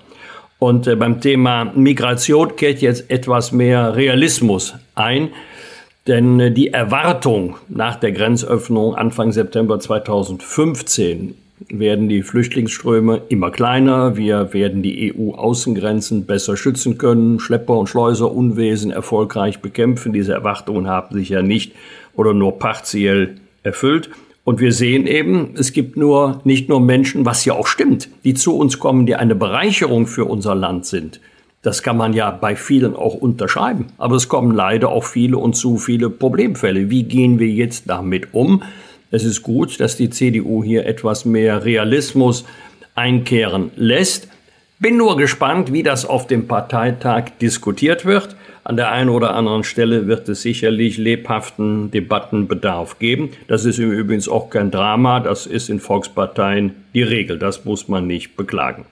Und 0.59 0.87
äh, 0.87 0.95
beim 0.95 1.21
Thema 1.21 1.65
Migration 1.73 2.55
kehrt 2.55 2.81
jetzt 2.81 3.09
etwas 3.09 3.51
mehr 3.51 3.95
Realismus 3.95 4.75
ein, 4.93 5.29
denn 6.05 6.39
äh, 6.39 6.51
die 6.51 6.73
Erwartung 6.73 7.55
nach 7.69 7.95
der 7.95 8.11
Grenzöffnung 8.11 8.95
Anfang 8.95 9.31
September 9.31 9.79
2015 9.79 11.35
werden 11.67 12.07
die 12.07 12.23
Flüchtlingsströme 12.23 13.21
immer 13.29 13.51
kleiner, 13.51 14.15
wir 14.15 14.53
werden 14.53 14.81
die 14.81 15.13
EU-Außengrenzen 15.13 16.25
besser 16.25 16.55
schützen 16.55 16.97
können, 16.97 17.39
Schlepper 17.39 17.77
und 17.77 17.87
Schleuser 17.87 18.31
Unwesen 18.31 18.91
erfolgreich 18.91 19.59
bekämpfen. 19.59 20.13
Diese 20.13 20.33
Erwartungen 20.33 20.87
haben 20.87 21.15
sich 21.15 21.29
ja 21.29 21.41
nicht 21.41 21.73
oder 22.15 22.33
nur 22.33 22.59
partiell 22.59 23.35
erfüllt. 23.63 24.09
Und 24.45 24.59
wir 24.59 24.71
sehen 24.71 25.05
eben, 25.05 25.51
es 25.57 25.73
gibt 25.73 25.97
nur, 25.97 26.41
nicht 26.43 26.69
nur 26.69 26.79
Menschen, 26.79 27.25
was 27.25 27.45
ja 27.45 27.53
auch 27.53 27.67
stimmt, 27.67 28.09
die 28.23 28.33
zu 28.33 28.57
uns 28.57 28.79
kommen, 28.79 29.05
die 29.05 29.15
eine 29.15 29.35
Bereicherung 29.35 30.07
für 30.07 30.25
unser 30.25 30.55
Land 30.55 30.85
sind. 30.85 31.19
Das 31.61 31.83
kann 31.83 31.97
man 31.97 32.13
ja 32.13 32.31
bei 32.31 32.55
vielen 32.55 32.95
auch 32.95 33.15
unterschreiben. 33.15 33.87
Aber 33.97 34.15
es 34.15 34.29
kommen 34.29 34.51
leider 34.51 34.89
auch 34.89 35.03
viele 35.03 35.37
und 35.37 35.55
zu 35.55 35.77
viele 35.77 36.09
Problemfälle. 36.09 36.89
Wie 36.89 37.03
gehen 37.03 37.37
wir 37.37 37.49
jetzt 37.49 37.89
damit 37.89 38.33
um? 38.33 38.63
Es 39.11 39.23
ist 39.23 39.41
gut, 39.41 39.79
dass 39.79 39.97
die 39.97 40.09
CDU 40.09 40.63
hier 40.63 40.85
etwas 40.85 41.25
mehr 41.25 41.65
Realismus 41.65 42.45
einkehren 42.95 43.71
lässt. 43.75 44.27
Bin 44.79 44.97
nur 44.97 45.17
gespannt, 45.17 45.73
wie 45.73 45.83
das 45.83 46.05
auf 46.05 46.27
dem 46.27 46.47
Parteitag 46.47 47.31
diskutiert 47.41 48.05
wird. 48.05 48.35
An 48.63 48.77
der 48.77 48.91
einen 48.91 49.09
oder 49.09 49.33
anderen 49.35 49.63
Stelle 49.63 50.07
wird 50.07 50.29
es 50.29 50.43
sicherlich 50.43 50.97
lebhaften 50.97 51.89
Debattenbedarf 51.91 52.99
geben. 52.99 53.31
Das 53.47 53.65
ist 53.65 53.79
im 53.79 53.91
Übrigen 53.91 54.29
auch 54.29 54.49
kein 54.49 54.69
Drama. 54.69 55.21
Das 55.21 55.47
ist 55.47 55.69
in 55.69 55.79
Volksparteien 55.79 56.75
die 56.93 57.01
Regel. 57.01 57.39
Das 57.39 57.65
muss 57.65 57.87
man 57.87 58.05
nicht 58.05 58.35
beklagen. 58.37 58.85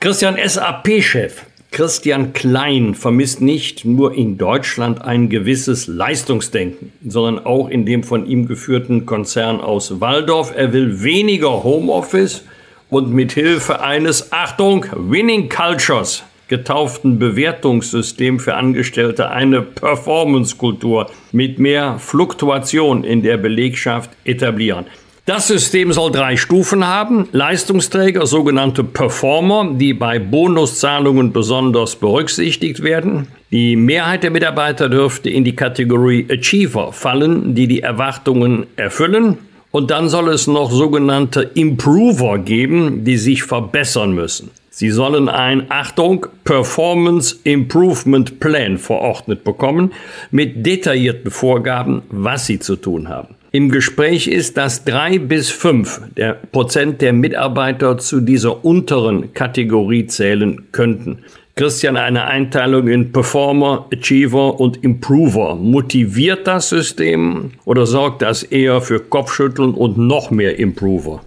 Christian 0.00 0.36
SAP-Chef 0.42 1.44
Christian 1.72 2.32
Klein 2.32 2.96
vermisst 2.96 3.40
nicht 3.40 3.84
nur 3.84 4.12
in 4.14 4.36
Deutschland 4.36 5.02
ein 5.02 5.28
gewisses 5.28 5.86
Leistungsdenken, 5.86 6.92
sondern 7.06 7.46
auch 7.46 7.68
in 7.68 7.86
dem 7.86 8.02
von 8.02 8.26
ihm 8.26 8.46
geführten 8.46 9.06
Konzern 9.06 9.60
aus 9.60 10.00
Waldorf. 10.00 10.52
Er 10.54 10.72
will 10.72 11.02
weniger 11.04 11.62
Homeoffice 11.62 12.44
und 12.88 13.12
mit 13.12 13.32
Hilfe 13.32 13.80
eines, 13.82 14.32
Achtung, 14.32 14.84
Winning 14.96 15.48
Cultures 15.48 16.24
getauften 16.48 17.20
Bewertungssystem 17.20 18.40
für 18.40 18.56
Angestellte 18.56 19.30
eine 19.30 19.62
Performance-Kultur 19.62 21.08
mit 21.30 21.60
mehr 21.60 22.00
Fluktuation 22.00 23.04
in 23.04 23.22
der 23.22 23.36
Belegschaft 23.36 24.10
etablieren. 24.24 24.86
Das 25.30 25.46
System 25.46 25.92
soll 25.92 26.10
drei 26.10 26.36
Stufen 26.36 26.84
haben. 26.84 27.28
Leistungsträger, 27.30 28.26
sogenannte 28.26 28.82
Performer, 28.82 29.74
die 29.74 29.94
bei 29.94 30.18
Bonuszahlungen 30.18 31.32
besonders 31.32 31.94
berücksichtigt 31.94 32.82
werden. 32.82 33.28
Die 33.52 33.76
Mehrheit 33.76 34.24
der 34.24 34.32
Mitarbeiter 34.32 34.88
dürfte 34.88 35.30
in 35.30 35.44
die 35.44 35.54
Kategorie 35.54 36.26
Achiever 36.28 36.92
fallen, 36.92 37.54
die 37.54 37.68
die 37.68 37.80
Erwartungen 37.80 38.66
erfüllen. 38.74 39.38
Und 39.70 39.92
dann 39.92 40.08
soll 40.08 40.30
es 40.30 40.48
noch 40.48 40.72
sogenannte 40.72 41.42
Improver 41.42 42.38
geben, 42.38 43.04
die 43.04 43.16
sich 43.16 43.44
verbessern 43.44 44.12
müssen. 44.12 44.50
Sie 44.70 44.90
sollen 44.90 45.28
ein, 45.28 45.66
Achtung, 45.70 46.26
Performance 46.42 47.36
Improvement 47.44 48.40
Plan 48.40 48.78
verordnet 48.78 49.44
bekommen 49.44 49.92
mit 50.32 50.66
detaillierten 50.66 51.30
Vorgaben, 51.30 52.02
was 52.10 52.46
sie 52.46 52.58
zu 52.58 52.74
tun 52.74 53.08
haben. 53.08 53.36
Im 53.52 53.70
Gespräch 53.70 54.28
ist, 54.28 54.56
dass 54.56 54.84
drei 54.84 55.18
bis 55.18 55.50
fünf 55.50 56.00
der 56.16 56.34
Prozent 56.34 57.00
der 57.00 57.12
Mitarbeiter 57.12 57.98
zu 57.98 58.20
dieser 58.20 58.64
unteren 58.64 59.34
Kategorie 59.34 60.06
zählen 60.06 60.70
könnten. 60.70 61.18
Christian, 61.56 61.96
eine 61.96 62.24
Einteilung 62.24 62.86
in 62.86 63.10
Performer, 63.10 63.88
Achiever 63.92 64.60
und 64.60 64.84
Improver. 64.84 65.56
Motiviert 65.56 66.46
das 66.46 66.68
System 66.68 67.50
oder 67.64 67.86
sorgt 67.86 68.22
das 68.22 68.44
eher 68.44 68.80
für 68.80 69.00
Kopfschütteln 69.00 69.74
und 69.74 69.98
noch 69.98 70.30
mehr 70.30 70.58
Improver? 70.58 71.20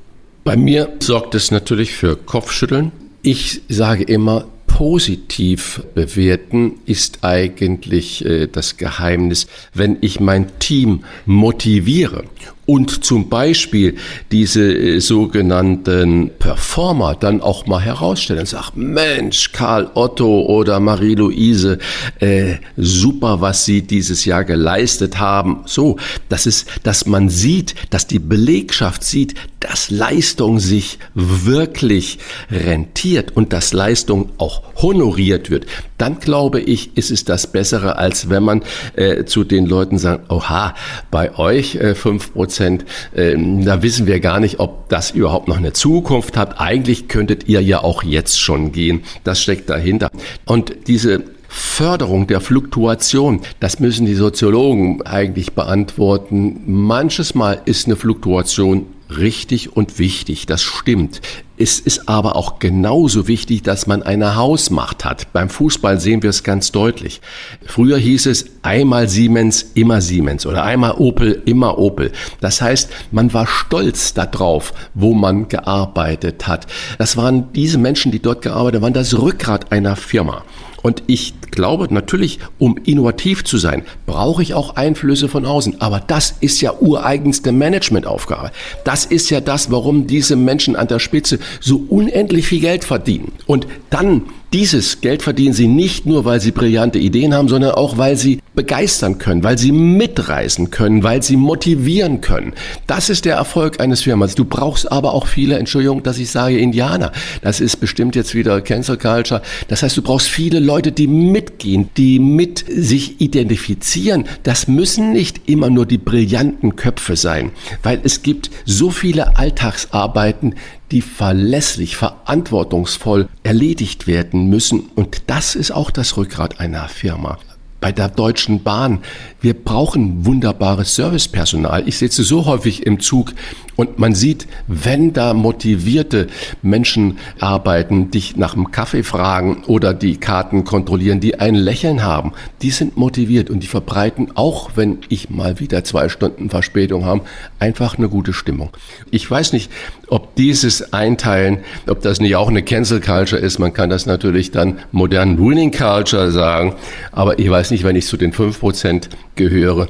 Bei 0.46 0.56
mir 0.56 0.94
sorgt 1.00 1.36
es 1.36 1.52
natürlich 1.52 1.92
für 1.92 2.16
Kopfschütteln. 2.16 2.94
Ich 3.22 3.62
sage 3.68 4.04
immer, 4.04 4.46
positiv 4.74 5.84
bewerten 5.94 6.80
ist 6.88 7.20
eigentlich 7.24 8.26
äh, 8.26 8.48
das 8.48 8.78
Geheimnis, 8.78 9.46
wenn 9.76 9.98
ich 10.02 10.20
mein 10.20 10.48
Team 10.58 11.04
motiviere 11.28 12.24
und 12.66 13.04
zum 13.04 13.28
Beispiel 13.28 13.96
diese 14.32 14.74
äh, 14.74 15.00
sogenannten 15.00 16.32
Performer 16.40 17.16
dann 17.16 17.42
auch 17.42 17.66
mal 17.66 17.82
herausstellen 17.82 18.42
und 18.42 18.48
sagen, 18.48 18.94
Mensch, 18.94 19.52
Karl 19.52 19.90
Otto 19.94 20.44
oder 20.44 20.80
Marie-Louise, 20.80 21.78
äh, 22.20 22.56
super, 22.78 23.42
was 23.42 23.66
sie 23.66 23.82
dieses 23.82 24.24
Jahr 24.26 24.46
geleistet 24.46 25.20
haben. 25.20 25.64
So, 25.66 25.98
das 26.30 26.46
ist, 26.46 26.68
dass 26.84 27.06
man 27.06 27.30
sieht, 27.30 27.76
dass 27.90 28.08
die 28.08 28.20
Belegschaft 28.20 29.04
sieht, 29.04 29.36
dass 29.60 29.90
Leistung 29.90 30.60
sich 30.60 31.00
wirklich 31.14 32.20
rentiert 32.52 33.36
und 33.36 33.54
dass 33.54 33.72
Leistung 33.72 34.30
auch 34.38 34.62
honoriert 34.76 35.50
wird. 35.50 35.66
Dann 35.98 36.20
glaube 36.20 36.60
ich, 36.60 36.98
ist 36.98 37.12
es 37.12 37.24
das 37.24 37.48
Bessere, 37.48 37.98
als 37.98 38.30
wenn 38.30 38.44
man 38.44 38.64
äh, 38.96 39.24
zu 39.24 39.46
den 39.46 39.66
Leuten 39.66 39.98
sagt, 39.98 40.30
oha, 40.30 40.76
bei 41.12 41.38
euch 41.38 41.76
äh, 41.76 41.94
5% 41.94 42.53
Prozent. 42.54 42.86
Ähm, 43.16 43.66
da 43.66 43.82
wissen 43.82 44.06
wir 44.06 44.20
gar 44.20 44.40
nicht, 44.40 44.60
ob 44.60 44.88
das 44.90 45.10
überhaupt 45.12 45.48
noch 45.48 45.58
eine 45.58 45.74
Zukunft 45.74 46.38
hat. 46.38 46.60
Eigentlich 46.60 47.08
könntet 47.08 47.48
ihr 47.48 47.62
ja 47.64 47.84
auch 47.84 48.04
jetzt 48.04 48.40
schon 48.40 48.72
gehen. 48.72 49.04
Das 49.24 49.42
steckt 49.42 49.72
dahinter. 49.72 50.12
Und 50.46 50.88
diese 50.88 51.24
Förderung 51.48 52.28
der 52.28 52.42
Fluktuation, 52.42 53.42
das 53.60 53.80
müssen 53.80 54.06
die 54.06 54.14
Soziologen 54.14 55.02
eigentlich 55.04 55.54
beantworten. 55.54 56.62
Manches 56.66 57.34
Mal 57.34 57.62
ist 57.66 57.88
eine 57.88 57.96
Fluktuation 57.96 58.86
richtig 59.10 59.76
und 59.76 60.00
wichtig, 60.00 60.46
das 60.46 60.62
stimmt. 60.62 61.22
Es 61.56 61.80
ist 61.80 62.10
aber 62.10 62.36
auch 62.36 62.58
genauso 62.60 63.28
wichtig, 63.28 63.62
dass 63.62 63.86
man 63.86 64.02
eine 64.02 64.36
Hausmacht 64.36 65.06
hat. 65.06 65.32
Beim 65.34 65.50
Fußball 65.50 66.00
sehen 66.00 66.24
wir 66.24 66.32
es 66.32 66.44
ganz 66.44 66.72
deutlich. 66.72 67.22
Früher 67.66 67.98
hieß 67.98 68.26
es 68.26 68.46
einmal 68.64 69.08
Siemens, 69.08 69.72
immer 69.76 70.02
Siemens 70.02 70.46
oder 70.46 70.64
einmal 70.64 70.96
Opel, 70.98 71.42
immer 71.46 71.78
Opel. 71.78 72.12
Das 72.42 72.62
heißt, 72.62 72.90
man 73.12 73.34
war 73.34 73.46
stolz 73.46 74.14
darauf, 74.14 74.74
wo 74.94 75.14
man 75.14 75.48
gearbeitet 75.48 76.48
hat. 76.48 76.66
Das 76.98 77.18
waren 77.18 77.54
diese 77.54 77.78
Menschen, 77.78 78.12
die 78.12 78.20
dort 78.20 78.42
gearbeitet 78.42 78.78
haben, 78.78 78.84
waren 78.84 78.94
das 78.94 79.18
Rückgrat 79.18 79.72
einer 79.72 79.96
Firma. 79.96 80.44
Und 80.84 81.02
ich 81.08 81.34
glaube 81.50 81.92
natürlich, 81.92 82.40
um 82.60 82.78
innovativ 82.78 83.44
zu 83.44 83.58
sein, 83.58 83.84
brauche 84.06 84.44
ich 84.44 84.54
auch 84.54 84.76
Einflüsse 84.76 85.30
von 85.30 85.46
außen. 85.46 85.82
Aber 85.82 86.00
das 86.00 86.36
ist 86.42 86.62
ja 86.62 86.74
ureigenste 86.80 87.52
Managementaufgabe. 87.52 88.52
Das 88.84 89.06
ist 89.06 89.32
ja 89.32 89.42
das, 89.42 89.72
warum 89.72 90.06
diese 90.06 90.36
Menschen 90.36 90.76
an 90.76 90.88
der 90.88 91.00
Spitze 91.00 91.40
so 91.60 91.86
unendlich 91.90 92.46
viel 92.48 92.60
Geld 92.60 92.84
verdienen. 92.84 93.32
Und 93.48 93.66
dann 93.90 94.24
Dieses 94.54 95.02
Geld 95.02 95.24
verdienen 95.24 95.56
sie 95.56 95.68
nicht 95.68 96.06
nur, 96.06 96.26
weil 96.26 96.40
sie 96.40 96.52
brillante 96.52 97.00
Ideen 97.00 97.34
haben, 97.34 97.48
sondern 97.48 97.72
auch, 97.72 97.98
weil 97.98 98.18
sie 98.18 98.40
begeistern 98.54 99.18
können, 99.18 99.44
weil 99.44 99.58
sie 99.58 99.72
mitreisen 99.72 100.70
können, 100.70 101.02
weil 101.02 101.24
sie 101.24 101.38
motivieren 101.38 102.22
können. 102.22 102.54
Das 102.86 103.10
ist 103.10 103.26
der 103.26 103.36
Erfolg 103.36 103.80
eines 103.80 104.04
Firmas. 104.04 104.36
Du 104.36 104.46
brauchst 104.46 104.92
aber 104.92 105.16
auch 105.16 105.26
viele, 105.26 105.58
Entschuldigung, 105.58 106.04
dass 106.04 106.20
ich 106.20 106.30
sage 106.30 106.60
Indianer. 106.60 107.12
Das 107.42 107.62
ist 107.62 107.78
bestimmt 107.78 108.16
jetzt 108.16 108.36
wieder 108.36 108.62
Cancel 108.62 108.98
Culture. 108.98 109.42
Das 109.70 109.82
heißt, 109.82 109.98
du 109.98 110.04
brauchst 110.04 110.28
viele 110.28 110.60
Leute, 110.60 110.92
die 110.92 111.08
mitgehen, 111.08 111.90
die 111.98 112.20
mit 112.20 112.64
sich 112.70 113.22
identifizieren. 113.22 114.26
Das 114.44 114.68
müssen 114.68 115.14
nicht 115.14 115.50
immer 115.50 115.72
nur 115.72 115.88
die 115.88 115.98
brillanten 115.98 116.76
Köpfe 116.76 117.16
sein, 117.16 117.50
weil 117.82 118.02
es 118.04 118.22
gibt 118.22 118.52
so 118.66 118.92
viele 118.92 119.36
Alltagsarbeiten, 119.36 120.54
die 120.94 121.02
verlässlich, 121.02 121.98
verantwortungsvoll 121.98 123.28
erledigt 123.42 124.08
werden 124.08 124.48
müssen. 124.48 124.92
Und 124.96 125.24
das 125.28 125.56
ist 125.56 125.72
auch 125.72 125.92
das 125.92 126.16
Rückgrat 126.18 126.60
einer 126.60 126.88
Firma 126.88 127.40
bei 127.82 127.92
der 127.92 128.08
Deutschen 128.08 128.64
Bahn. 128.64 129.00
Wir 129.42 129.54
brauchen 129.56 130.26
wunderbares 130.26 130.96
Servicepersonal. 130.96 131.86
Ich 131.86 131.98
sitze 131.98 132.24
so 132.24 132.46
häufig 132.46 132.86
im 132.86 133.02
Zug 133.02 133.34
und 133.76 134.00
man 134.00 134.16
sieht, 134.16 134.48
wenn 134.68 135.14
da 135.14 135.34
motivierte 135.34 136.28
Menschen 136.62 137.18
arbeiten, 137.40 138.12
dich 138.12 138.36
nach 138.38 138.54
dem 138.54 138.72
Kaffee 138.72 139.04
fragen 139.04 139.64
oder 139.68 139.94
die 139.94 140.18
Karten 140.18 140.64
kontrollieren, 140.64 141.20
die 141.20 141.40
ein 141.40 141.56
Lächeln 141.56 142.04
haben, 142.04 142.34
die 142.62 142.72
sind 142.72 142.98
motiviert 142.98 143.50
und 143.50 143.62
die 143.62 143.68
verbreiten, 143.68 144.32
auch 144.36 144.72
wenn 144.76 145.00
ich 145.10 145.30
mal 145.30 145.60
wieder 145.60 145.84
zwei 145.84 146.10
Stunden 146.10 146.50
Verspätung 146.50 147.06
habe, 147.06 147.22
einfach 147.60 147.98
eine 147.98 148.10
gute 148.10 148.34
Stimmung. 148.34 148.70
Ich 149.12 149.30
weiß 149.30 149.54
nicht, 149.54 149.72
ob 150.08 150.36
dieses 150.36 150.94
Einteilen, 150.94 151.60
ob 151.88 152.02
das 152.02 152.20
nicht 152.20 152.36
auch 152.36 152.50
eine 152.50 152.62
Cancel 152.62 153.02
Culture 153.02 153.42
ist. 153.42 153.58
Man 153.58 153.74
kann 153.74 153.90
das 153.90 154.06
natürlich 154.06 154.52
dann 154.52 154.80
modernen 154.92 155.40
Winning 155.40 155.72
Culture 155.72 156.32
sagen, 156.32 156.76
aber 157.12 157.40
ich 157.40 157.50
weiß 157.50 157.72
nicht, 157.72 157.84
wenn 157.84 157.96
ich 157.96 158.06
zu 158.06 158.18
den 158.18 158.32
fünf 158.32 158.60
Prozent 158.60 159.10
gehöre, 159.36 159.88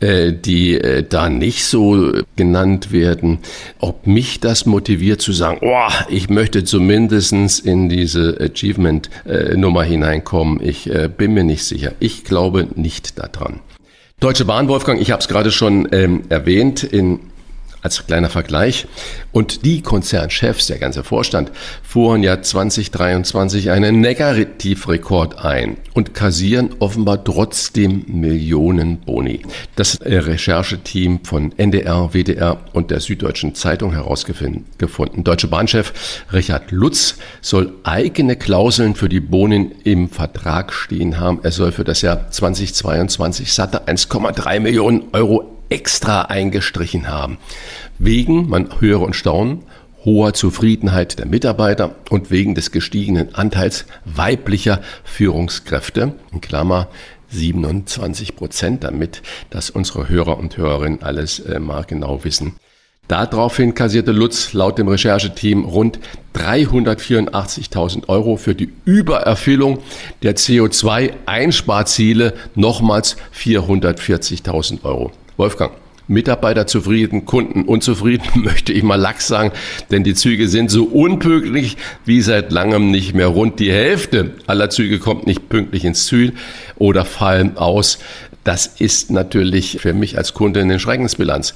äh, 0.00 0.32
die 0.32 0.80
äh, 0.80 1.04
da 1.06 1.28
nicht 1.28 1.66
so 1.66 2.12
genannt 2.36 2.92
werden, 2.92 3.25
ob 3.78 4.06
mich 4.06 4.40
das 4.40 4.66
motiviert 4.66 5.20
zu 5.20 5.32
sagen, 5.32 5.58
oh, 5.62 5.88
ich 6.08 6.28
möchte 6.28 6.64
zumindestens 6.64 7.58
in 7.58 7.88
diese 7.88 8.38
Achievement-Nummer 8.40 9.82
hineinkommen. 9.82 10.60
Ich 10.62 10.88
äh, 10.90 11.08
bin 11.08 11.34
mir 11.34 11.44
nicht 11.44 11.64
sicher. 11.64 11.92
Ich 12.00 12.24
glaube 12.24 12.68
nicht 12.74 13.18
daran. 13.18 13.60
Deutsche 14.20 14.46
Bahn, 14.46 14.68
Wolfgang, 14.68 15.00
ich 15.00 15.10
habe 15.10 15.20
es 15.20 15.28
gerade 15.28 15.50
schon 15.50 15.88
ähm, 15.92 16.22
erwähnt, 16.30 16.82
in 16.82 17.20
als 17.82 18.06
kleiner 18.06 18.30
Vergleich. 18.30 18.86
Und 19.32 19.64
die 19.64 19.82
Konzernchefs, 19.82 20.66
der 20.66 20.78
ganze 20.78 21.04
Vorstand, 21.04 21.52
fuhren 21.82 22.22
ja 22.22 22.42
2023 22.42 23.70
einen 23.70 24.00
Negativrekord 24.00 25.44
ein 25.44 25.76
und 25.94 26.14
kassieren 26.14 26.70
offenbar 26.78 27.24
trotzdem 27.24 28.04
Millionen 28.08 28.98
Boni. 29.00 29.42
Das 29.76 29.98
Rechercheteam 30.02 31.24
von 31.24 31.52
NDR, 31.56 32.12
WDR 32.12 32.58
und 32.72 32.90
der 32.90 33.00
Süddeutschen 33.00 33.54
Zeitung 33.54 33.92
herausgefunden. 33.92 34.64
Deutsche 35.24 35.48
Bahnchef 35.48 36.24
Richard 36.32 36.70
Lutz 36.70 37.16
soll 37.40 37.72
eigene 37.84 38.36
Klauseln 38.36 38.94
für 38.94 39.08
die 39.08 39.20
Bonin 39.20 39.72
im 39.84 40.08
Vertrag 40.08 40.72
stehen 40.72 41.18
haben. 41.18 41.40
Er 41.42 41.52
soll 41.52 41.72
für 41.72 41.84
das 41.84 42.02
Jahr 42.02 42.30
2022 42.30 43.52
satte 43.52 43.86
1,3 43.86 44.60
Millionen 44.60 45.04
Euro 45.12 45.55
extra 45.68 46.22
eingestrichen 46.22 47.08
haben. 47.08 47.38
Wegen, 47.98 48.48
man 48.48 48.80
höre 48.80 49.02
und 49.02 49.16
staunen, 49.16 49.62
hoher 50.04 50.34
Zufriedenheit 50.34 51.18
der 51.18 51.26
Mitarbeiter 51.26 51.96
und 52.10 52.30
wegen 52.30 52.54
des 52.54 52.70
gestiegenen 52.70 53.34
Anteils 53.34 53.86
weiblicher 54.04 54.80
Führungskräfte, 55.04 56.14
in 56.32 56.40
Klammer 56.40 56.88
27 57.30 58.36
Prozent, 58.36 58.84
damit 58.84 59.22
dass 59.50 59.70
unsere 59.70 60.08
Hörer 60.08 60.38
und 60.38 60.56
Hörerinnen 60.56 61.02
alles 61.02 61.40
äh, 61.40 61.58
mal 61.58 61.82
genau 61.82 62.22
wissen. 62.24 62.54
Daraufhin 63.08 63.74
kassierte 63.74 64.10
Lutz 64.10 64.52
laut 64.52 64.78
dem 64.78 64.88
Rechercheteam 64.88 65.64
rund 65.64 66.00
384.000 66.34 68.08
Euro 68.08 68.36
für 68.36 68.56
die 68.56 68.72
Übererfüllung 68.84 69.78
der 70.22 70.36
CO2-Einsparziele, 70.36 72.34
nochmals 72.56 73.16
440.000 73.32 74.82
Euro. 74.82 75.12
Wolfgang, 75.36 75.72
Mitarbeiter 76.08 76.66
zufrieden, 76.66 77.24
Kunden 77.24 77.62
unzufrieden, 77.62 78.24
möchte 78.42 78.72
ich 78.72 78.82
mal 78.82 78.96
lax 78.96 79.26
sagen, 79.26 79.52
denn 79.90 80.04
die 80.04 80.14
Züge 80.14 80.48
sind 80.48 80.70
so 80.70 80.84
unpünktlich 80.84 81.76
wie 82.04 82.20
seit 82.20 82.52
langem 82.52 82.90
nicht 82.90 83.14
mehr. 83.14 83.28
Rund 83.28 83.58
die 83.58 83.72
Hälfte 83.72 84.34
aller 84.46 84.70
Züge 84.70 84.98
kommt 84.98 85.26
nicht 85.26 85.48
pünktlich 85.48 85.84
ins 85.84 86.06
Ziel 86.06 86.34
oder 86.76 87.04
fallen 87.04 87.56
aus. 87.56 87.98
Das 88.44 88.66
ist 88.66 89.10
natürlich 89.10 89.78
für 89.80 89.92
mich 89.92 90.16
als 90.16 90.32
Kunde 90.32 90.60
eine 90.60 90.78
Schreckensbilanz. 90.78 91.54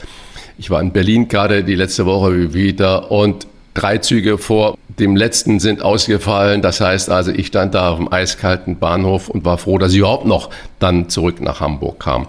Ich 0.58 0.70
war 0.70 0.80
in 0.80 0.92
Berlin 0.92 1.28
gerade 1.28 1.64
die 1.64 1.76
letzte 1.76 2.04
Woche 2.04 2.52
wieder 2.52 3.10
und 3.10 3.46
drei 3.74 3.98
Züge 3.98 4.36
vor 4.36 4.76
dem 4.98 5.16
letzten 5.16 5.60
sind 5.60 5.82
ausgefallen. 5.82 6.62
Das 6.62 6.80
heißt 6.80 7.10
also, 7.10 7.30
ich 7.30 7.46
stand 7.46 7.74
da 7.74 7.90
auf 7.90 7.98
dem 7.98 8.12
eiskalten 8.12 8.78
Bahnhof 8.78 9.28
und 9.28 9.44
war 9.44 9.58
froh, 9.58 9.78
dass 9.78 9.92
ich 9.92 9.98
überhaupt 9.98 10.26
noch 10.26 10.50
dann 10.78 11.08
zurück 11.08 11.40
nach 11.40 11.60
Hamburg 11.60 12.00
kam. 12.00 12.26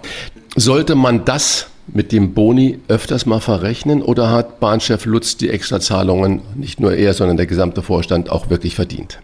Sollte 0.55 0.95
man 0.95 1.25
das 1.25 1.67
mit 1.87 2.11
dem 2.11 2.33
Boni 2.33 2.79
öfters 2.87 3.25
mal 3.25 3.39
verrechnen 3.39 4.01
oder 4.01 4.29
hat 4.29 4.59
Bahnchef 4.59 5.05
Lutz 5.05 5.37
die 5.37 5.49
Extrazahlungen 5.49 6.41
nicht 6.55 6.79
nur 6.79 6.93
er, 6.93 7.13
sondern 7.13 7.37
der 7.37 7.45
gesamte 7.45 7.81
Vorstand 7.81 8.29
auch 8.29 8.49
wirklich 8.49 8.75
verdient? 8.75 9.19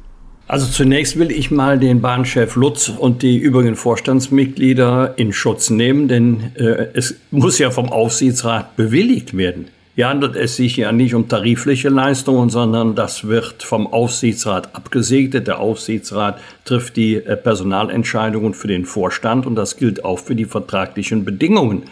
Also 0.47 0.65
zunächst 0.67 1.19
will 1.19 1.29
ich 1.29 1.51
mal 1.51 1.77
den 1.77 1.99
Bahnchef 1.99 2.55
Lutz 2.55 2.87
und 2.87 3.21
die 3.21 3.37
übrigen 3.37 3.75
Vorstandsmitglieder 3.75 5.15
in 5.17 5.33
Schutz 5.33 5.69
nehmen, 5.69 6.07
denn 6.07 6.51
äh, 6.55 6.87
es 6.93 7.15
muss 7.31 7.59
ja 7.59 7.69
vom 7.69 7.91
Aufsichtsrat 7.91 8.77
bewilligt 8.77 9.35
werden. 9.35 9.67
Hier 9.97 10.09
handelt 10.09 10.35
es 10.35 10.55
sich 10.57 10.77
ja 10.77 10.91
nicht 10.91 11.15
um 11.15 11.27
tarifliche 11.27 11.89
Leistungen, 11.89 12.51
sondern 12.51 12.93
das 12.93 13.27
wird 13.27 13.63
vom 13.63 13.87
Aufsichtsrat 13.87 14.75
abgesegnet. 14.75 15.47
Der 15.47 15.57
Aufsichtsrat 15.57 16.39
trifft 16.65 16.97
die 16.97 17.15
äh, 17.15 17.35
Personalentscheidungen 17.35 18.53
für 18.53 18.67
den 18.67 18.85
Vorstand 18.85 19.47
und 19.47 19.55
das 19.55 19.75
gilt 19.75 20.05
auch 20.05 20.19
für 20.19 20.35
die 20.35 20.45
vertraglichen 20.45 21.25
Bedingungen. 21.25 21.85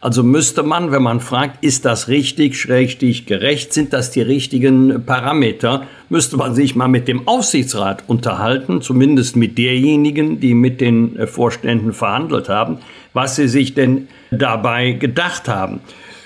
Also 0.00 0.24
müsste 0.24 0.64
man, 0.64 0.90
wenn 0.90 1.04
man 1.04 1.20
fragt, 1.20 1.62
ist 1.62 1.84
das 1.84 2.08
richtig, 2.08 2.58
schrägstich 2.58 3.26
gerecht, 3.26 3.72
sind 3.72 3.92
das 3.92 4.10
die 4.10 4.22
richtigen 4.22 5.04
Parameter, 5.06 5.86
müsste 6.08 6.36
man 6.38 6.56
sich 6.56 6.74
mal 6.74 6.88
mit 6.88 7.06
dem 7.06 7.28
Aufsichtsrat 7.28 8.02
unterhalten, 8.08 8.82
zumindest 8.82 9.36
mit 9.36 9.56
derjenigen, 9.56 10.40
die 10.40 10.54
mit 10.54 10.80
den 10.80 11.14
äh, 11.14 11.28
Vorständen 11.28 11.92
verhandelt 11.92 12.48
haben, 12.48 12.78
was 13.12 13.36
sie 13.36 13.46
sich 13.46 13.74
denn 13.74 14.08
dabei 14.32 14.90
gedacht 14.90 15.46
haben. 15.46 15.78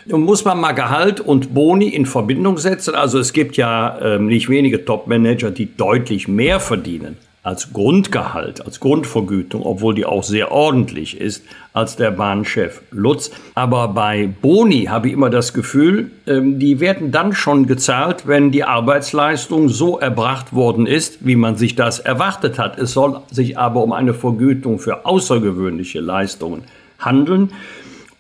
Nun 0.09 0.23
muss 0.23 0.45
man 0.45 0.61
mal 0.61 0.73
Gehalt 0.73 1.21
und 1.21 1.53
Boni 1.53 1.89
in 1.89 2.07
Verbindung 2.07 2.59
setzen. 2.59 2.95
Also 2.95 3.19
es 3.19 3.33
gibt 3.33 3.57
ja 3.57 3.99
äh, 3.99 4.19
nicht 4.21 4.49
wenige 4.49 4.85
Top-Manager, 4.85 5.51
die 5.51 5.77
deutlich 5.77 6.29
mehr 6.29 6.61
verdienen 6.61 7.17
als 7.47 7.73
Grundgehalt, 7.73 8.65
als 8.65 8.81
Grundvergütung, 8.81 9.63
obwohl 9.63 9.95
die 9.95 10.05
auch 10.05 10.25
sehr 10.25 10.51
ordentlich 10.51 11.21
ist, 11.21 11.45
als 11.73 11.95
der 11.95 12.11
Bahnchef 12.11 12.83
Lutz. 12.91 13.31
Aber 13.55 13.87
bei 13.87 14.29
Boni 14.43 14.87
habe 14.87 15.07
ich 15.07 15.15
immer 15.15 15.31
das 15.31 15.55
Gefühl, 15.55 16.11
ähm, 16.27 16.59
die 16.59 16.81
werden 16.81 17.13
dann 17.13 17.33
schon 17.33 17.67
gezahlt, 17.67 18.27
wenn 18.27 18.51
die 18.51 18.65
Arbeitsleistung 18.65 19.69
so 19.69 19.97
erbracht 19.99 20.55
worden 20.55 20.87
ist, 20.87 21.25
wie 21.25 21.37
man 21.37 21.57
sich 21.57 21.77
das 21.77 22.01
erwartet 22.01 22.59
hat. 22.59 22.79
Es 22.79 22.93
soll 22.93 23.21
sich 23.31 23.57
aber 23.57 23.83
um 23.83 23.93
eine 23.93 24.13
Vergütung 24.13 24.81
für 24.81 25.07
außergewöhnliche 25.07 26.01
Leistungen 26.01 26.65
handeln. 26.99 27.53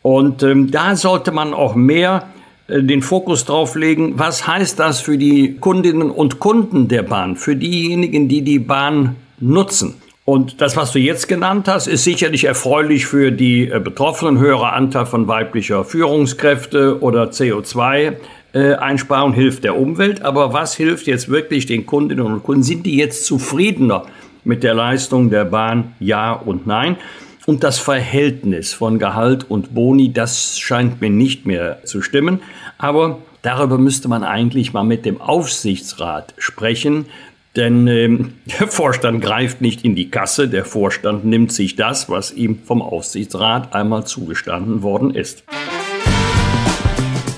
Und 0.06 0.44
ähm, 0.44 0.70
da 0.70 0.94
sollte 0.94 1.32
man 1.32 1.52
auch 1.52 1.74
mehr 1.74 2.28
äh, 2.68 2.80
den 2.80 3.02
Fokus 3.02 3.44
drauf 3.44 3.74
legen, 3.74 4.20
was 4.20 4.46
heißt 4.46 4.78
das 4.78 5.00
für 5.00 5.18
die 5.18 5.56
Kundinnen 5.56 6.12
und 6.12 6.38
Kunden 6.38 6.86
der 6.86 7.02
Bahn, 7.02 7.34
für 7.34 7.56
diejenigen, 7.56 8.28
die 8.28 8.42
die 8.42 8.60
Bahn 8.60 9.16
nutzen. 9.40 9.94
Und 10.24 10.60
das, 10.60 10.76
was 10.76 10.92
du 10.92 11.00
jetzt 11.00 11.26
genannt 11.26 11.66
hast, 11.66 11.88
ist 11.88 12.04
sicherlich 12.04 12.44
erfreulich 12.44 13.04
für 13.04 13.32
die 13.32 13.68
äh, 13.68 13.80
Betroffenen, 13.80 14.38
höherer 14.38 14.74
Anteil 14.74 15.06
von 15.06 15.26
weiblicher 15.26 15.84
Führungskräfte 15.84 17.02
oder 17.02 17.30
CO2. 17.30 18.12
Einsparung 18.52 19.34
hilft 19.34 19.64
der 19.64 19.76
Umwelt, 19.76 20.22
aber 20.22 20.54
was 20.54 20.74
hilft 20.74 21.06
jetzt 21.08 21.28
wirklich 21.28 21.66
den 21.66 21.84
Kundinnen 21.84 22.24
und 22.24 22.42
Kunden? 22.42 22.62
Sind 22.62 22.86
die 22.86 22.96
jetzt 22.96 23.26
zufriedener 23.26 24.06
mit 24.44 24.62
der 24.62 24.72
Leistung 24.72 25.28
der 25.28 25.44
Bahn? 25.44 25.92
Ja 26.00 26.32
und 26.32 26.66
nein. 26.66 26.96
Und 27.46 27.62
das 27.62 27.78
Verhältnis 27.78 28.72
von 28.72 28.98
Gehalt 28.98 29.48
und 29.48 29.72
Boni, 29.72 30.12
das 30.12 30.58
scheint 30.58 31.00
mir 31.00 31.10
nicht 31.10 31.46
mehr 31.46 31.84
zu 31.84 32.02
stimmen. 32.02 32.40
Aber 32.76 33.18
darüber 33.42 33.78
müsste 33.78 34.08
man 34.08 34.24
eigentlich 34.24 34.72
mal 34.72 34.82
mit 34.82 35.04
dem 35.04 35.20
Aufsichtsrat 35.20 36.34
sprechen. 36.38 37.06
Denn 37.54 37.86
ähm, 37.86 38.34
der 38.60 38.66
Vorstand 38.66 39.22
greift 39.22 39.60
nicht 39.60 39.84
in 39.84 39.94
die 39.94 40.10
Kasse, 40.10 40.48
der 40.48 40.64
Vorstand 40.64 41.24
nimmt 41.24 41.52
sich 41.52 41.76
das, 41.76 42.10
was 42.10 42.32
ihm 42.32 42.58
vom 42.64 42.82
Aufsichtsrat 42.82 43.74
einmal 43.74 44.04
zugestanden 44.04 44.82
worden 44.82 45.14
ist. 45.14 45.44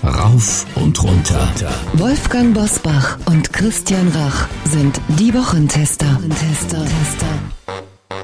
Rauf 0.03 0.64
und 0.75 1.03
runter. 1.05 1.49
Wolfgang 1.92 2.55
Bosbach 2.55 3.18
und 3.27 3.53
Christian 3.53 4.09
Rach 4.09 4.49
sind 4.64 5.01
die 5.18 5.35
Wochentester. 5.35 6.18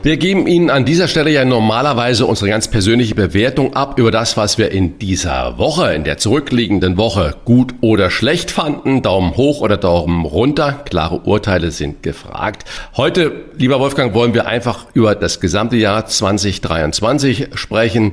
Wir 0.05 0.19
geben 0.19 0.47
Ihnen 0.47 0.69
an 0.69 0.85
dieser 0.85 1.09
Stelle 1.09 1.31
ja 1.31 1.47
normalerweise 1.47 2.27
unsere 2.27 2.51
ganz 2.51 2.69
persönliche 2.69 3.15
Bewertung 3.15 3.75
ab 3.75 3.99
über 3.99 4.11
das, 4.11 4.37
was 4.37 4.59
wir 4.59 4.71
in 4.71 4.99
dieser 4.99 5.57
Woche, 5.57 5.95
in 5.95 6.05
der 6.05 6.19
zurückliegenden 6.19 6.99
Woche 6.99 7.35
gut 7.47 7.75
oder 7.81 8.11
schlecht 8.11 8.51
fanden. 8.51 9.01
Daumen 9.01 9.35
hoch 9.35 9.63
oder 9.63 9.79
Daumen 9.79 10.27
runter. 10.27 10.83
Klare 10.85 11.21
Urteile 11.21 11.71
sind 11.71 12.03
gefragt. 12.03 12.69
Heute, 12.99 13.33
lieber 13.57 13.81
Wolfgang, 13.81 14.13
wollen 14.13 14.35
wir 14.35 14.45
einfach 14.45 14.89
über 14.93 15.15
das 15.15 15.41
gesamte 15.41 15.77
Jahr 15.77 16.05
2023 16.05 17.49
sprechen 17.55 18.13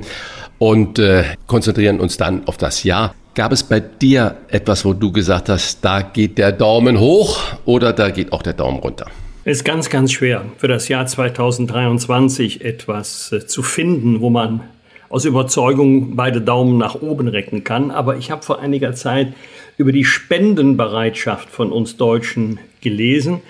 und 0.58 0.98
äh, 0.98 1.24
konzentrieren 1.46 2.00
uns 2.00 2.16
dann 2.16 2.46
auf 2.46 2.56
das 2.56 2.84
Jahr. 2.84 3.14
Gab 3.34 3.52
es 3.52 3.64
bei 3.64 3.80
dir 3.80 4.36
etwas, 4.48 4.86
wo 4.86 4.94
du 4.94 5.12
gesagt 5.12 5.50
hast, 5.50 5.84
da 5.84 6.00
geht 6.00 6.38
der 6.38 6.52
Daumen 6.52 6.98
hoch 6.98 7.38
oder 7.66 7.92
da 7.92 8.08
geht 8.08 8.32
auch 8.32 8.42
der 8.42 8.54
Daumen 8.54 8.78
runter? 8.78 9.04
Ist 9.44 9.64
ganz, 9.64 9.90
ganz 9.90 10.12
schwer 10.12 10.44
für 10.58 10.68
das 10.68 10.86
Jahr 10.86 11.04
2023 11.04 12.64
etwas 12.64 13.32
äh, 13.32 13.44
zu 13.44 13.64
finden, 13.64 14.20
wo 14.20 14.30
man 14.30 14.60
aus 15.08 15.24
Überzeugung 15.24 16.14
beide 16.14 16.40
Daumen 16.40 16.78
nach 16.78 16.94
oben 16.94 17.26
recken 17.26 17.64
kann. 17.64 17.90
Aber 17.90 18.16
ich 18.16 18.30
habe 18.30 18.44
vor 18.44 18.60
einiger 18.60 18.94
Zeit 18.94 19.34
über 19.78 19.90
die 19.90 20.04
Spendenbereitschaft 20.04 21.50
von 21.50 21.72
uns 21.72 21.96
Deutschen 21.96 22.60
gelesen 22.82 23.40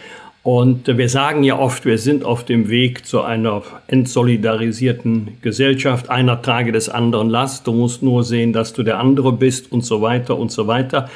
und 0.44 0.88
wir 0.88 1.08
sagen 1.08 1.44
ja 1.44 1.56
oft, 1.56 1.84
wir 1.84 1.98
sind 1.98 2.24
auf 2.24 2.44
dem 2.44 2.68
Weg 2.68 3.06
zu 3.06 3.22
einer 3.22 3.62
entsolidarisierten 3.86 5.38
Gesellschaft. 5.40 6.10
Einer 6.10 6.42
trage 6.42 6.72
des 6.72 6.88
anderen 6.88 7.30
Last. 7.30 7.68
Du 7.68 7.72
musst 7.72 8.02
nur 8.02 8.24
sehen, 8.24 8.52
dass 8.52 8.72
du 8.72 8.82
der 8.82 8.98
andere 8.98 9.32
bist 9.32 9.70
und 9.70 9.84
so 9.84 10.02
weiter 10.02 10.36
und 10.36 10.50
so 10.50 10.66
weiter. 10.66 11.08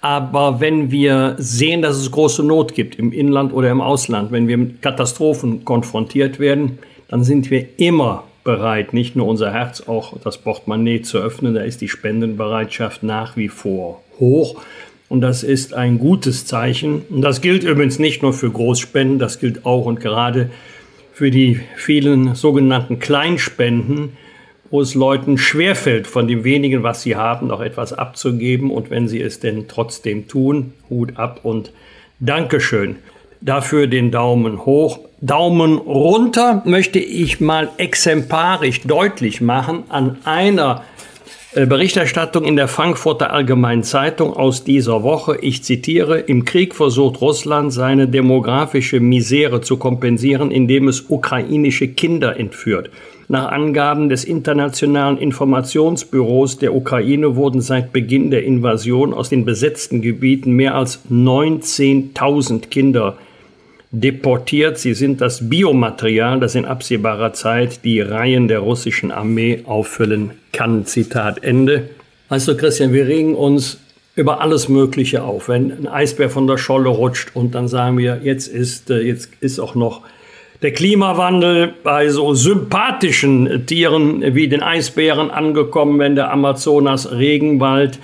Aber 0.00 0.60
wenn 0.60 0.90
wir 0.90 1.36
sehen, 1.38 1.80
dass 1.80 1.96
es 1.96 2.10
große 2.10 2.42
Not 2.42 2.74
gibt 2.74 2.96
im 2.96 3.12
Inland 3.12 3.52
oder 3.52 3.70
im 3.70 3.80
Ausland, 3.80 4.32
wenn 4.32 4.48
wir 4.48 4.58
mit 4.58 4.82
Katastrophen 4.82 5.64
konfrontiert 5.64 6.40
werden, 6.40 6.80
dann 7.06 7.22
sind 7.22 7.52
wir 7.52 7.64
immer 7.76 8.24
bereit, 8.42 8.94
nicht 8.94 9.14
nur 9.14 9.28
unser 9.28 9.52
Herz, 9.52 9.82
auch 9.86 10.18
das 10.24 10.38
Portemonnaie 10.38 11.02
zu 11.02 11.18
öffnen. 11.18 11.54
Da 11.54 11.60
ist 11.60 11.82
die 11.82 11.88
Spendenbereitschaft 11.88 13.04
nach 13.04 13.36
wie 13.36 13.48
vor 13.48 14.02
hoch. 14.18 14.60
Und 15.12 15.20
das 15.20 15.42
ist 15.42 15.74
ein 15.74 15.98
gutes 15.98 16.46
Zeichen. 16.46 17.02
Und 17.10 17.20
das 17.20 17.42
gilt 17.42 17.64
übrigens 17.64 17.98
nicht 17.98 18.22
nur 18.22 18.32
für 18.32 18.50
Großspenden, 18.50 19.18
das 19.18 19.40
gilt 19.40 19.66
auch 19.66 19.84
und 19.84 20.00
gerade 20.00 20.48
für 21.12 21.30
die 21.30 21.60
vielen 21.76 22.34
sogenannten 22.34 22.98
Kleinspenden, 22.98 24.16
wo 24.70 24.80
es 24.80 24.94
Leuten 24.94 25.36
schwerfällt, 25.36 26.06
von 26.06 26.28
dem 26.28 26.44
wenigen, 26.44 26.82
was 26.82 27.02
sie 27.02 27.14
haben, 27.14 27.48
noch 27.48 27.60
etwas 27.60 27.92
abzugeben. 27.92 28.70
Und 28.70 28.88
wenn 28.88 29.06
sie 29.06 29.20
es 29.20 29.38
denn 29.38 29.68
trotzdem 29.68 30.28
tun, 30.28 30.72
Hut 30.88 31.18
ab 31.18 31.40
und 31.42 31.72
Dankeschön. 32.18 32.96
Dafür 33.42 33.88
den 33.88 34.12
Daumen 34.12 34.64
hoch. 34.64 35.00
Daumen 35.20 35.76
runter 35.76 36.62
möchte 36.64 37.00
ich 37.00 37.38
mal 37.38 37.68
exemplarisch 37.76 38.80
deutlich 38.80 39.42
machen 39.42 39.84
an 39.90 40.16
einer 40.24 40.84
Berichterstattung 41.54 42.44
in 42.44 42.56
der 42.56 42.66
Frankfurter 42.66 43.30
Allgemeinen 43.30 43.82
Zeitung 43.82 44.32
aus 44.32 44.64
dieser 44.64 45.02
Woche. 45.02 45.36
Ich 45.42 45.62
zitiere, 45.62 46.18
im 46.18 46.46
Krieg 46.46 46.74
versucht 46.74 47.20
Russland 47.20 47.74
seine 47.74 48.08
demografische 48.08 49.00
Misere 49.00 49.60
zu 49.60 49.76
kompensieren, 49.76 50.50
indem 50.50 50.88
es 50.88 51.10
ukrainische 51.10 51.88
Kinder 51.88 52.38
entführt. 52.40 52.88
Nach 53.28 53.52
Angaben 53.52 54.08
des 54.08 54.24
Internationalen 54.24 55.18
Informationsbüros 55.18 56.56
der 56.56 56.74
Ukraine 56.74 57.36
wurden 57.36 57.60
seit 57.60 57.92
Beginn 57.92 58.30
der 58.30 58.44
Invasion 58.44 59.12
aus 59.12 59.28
den 59.28 59.44
besetzten 59.44 60.00
Gebieten 60.00 60.52
mehr 60.52 60.74
als 60.74 61.00
19.000 61.10 62.68
Kinder 62.68 63.18
deportiert. 63.92 64.78
Sie 64.78 64.94
sind 64.94 65.20
das 65.20 65.48
Biomaterial, 65.48 66.40
das 66.40 66.54
in 66.54 66.64
absehbarer 66.64 67.34
Zeit 67.34 67.84
die 67.84 68.00
Reihen 68.00 68.48
der 68.48 68.60
russischen 68.60 69.12
Armee 69.12 69.62
auffüllen 69.66 70.32
kann. 70.52 70.86
Zitat 70.86 71.44
Ende. 71.44 71.90
Du, 72.28 72.56
Christian, 72.56 72.94
wir 72.94 73.06
regen 73.06 73.34
uns 73.34 73.78
über 74.16 74.40
alles 74.40 74.68
Mögliche 74.68 75.22
auf. 75.22 75.48
Wenn 75.48 75.70
ein 75.70 75.86
Eisbär 75.86 76.30
von 76.30 76.46
der 76.46 76.56
Scholle 76.56 76.88
rutscht 76.88 77.30
und 77.34 77.54
dann 77.54 77.68
sagen 77.68 77.98
wir, 77.98 78.20
jetzt 78.22 78.48
ist, 78.48 78.90
äh, 78.90 79.00
jetzt 79.00 79.30
ist 79.40 79.58
auch 79.58 79.74
noch 79.74 80.02
der 80.62 80.72
Klimawandel 80.72 81.74
bei 81.82 82.08
so 82.08 82.34
sympathischen 82.34 83.66
Tieren 83.66 84.34
wie 84.34 84.48
den 84.48 84.62
Eisbären 84.62 85.30
angekommen, 85.30 85.98
wenn 85.98 86.14
der 86.14 86.30
Amazonas 86.30 87.10
Regenwald 87.10 87.98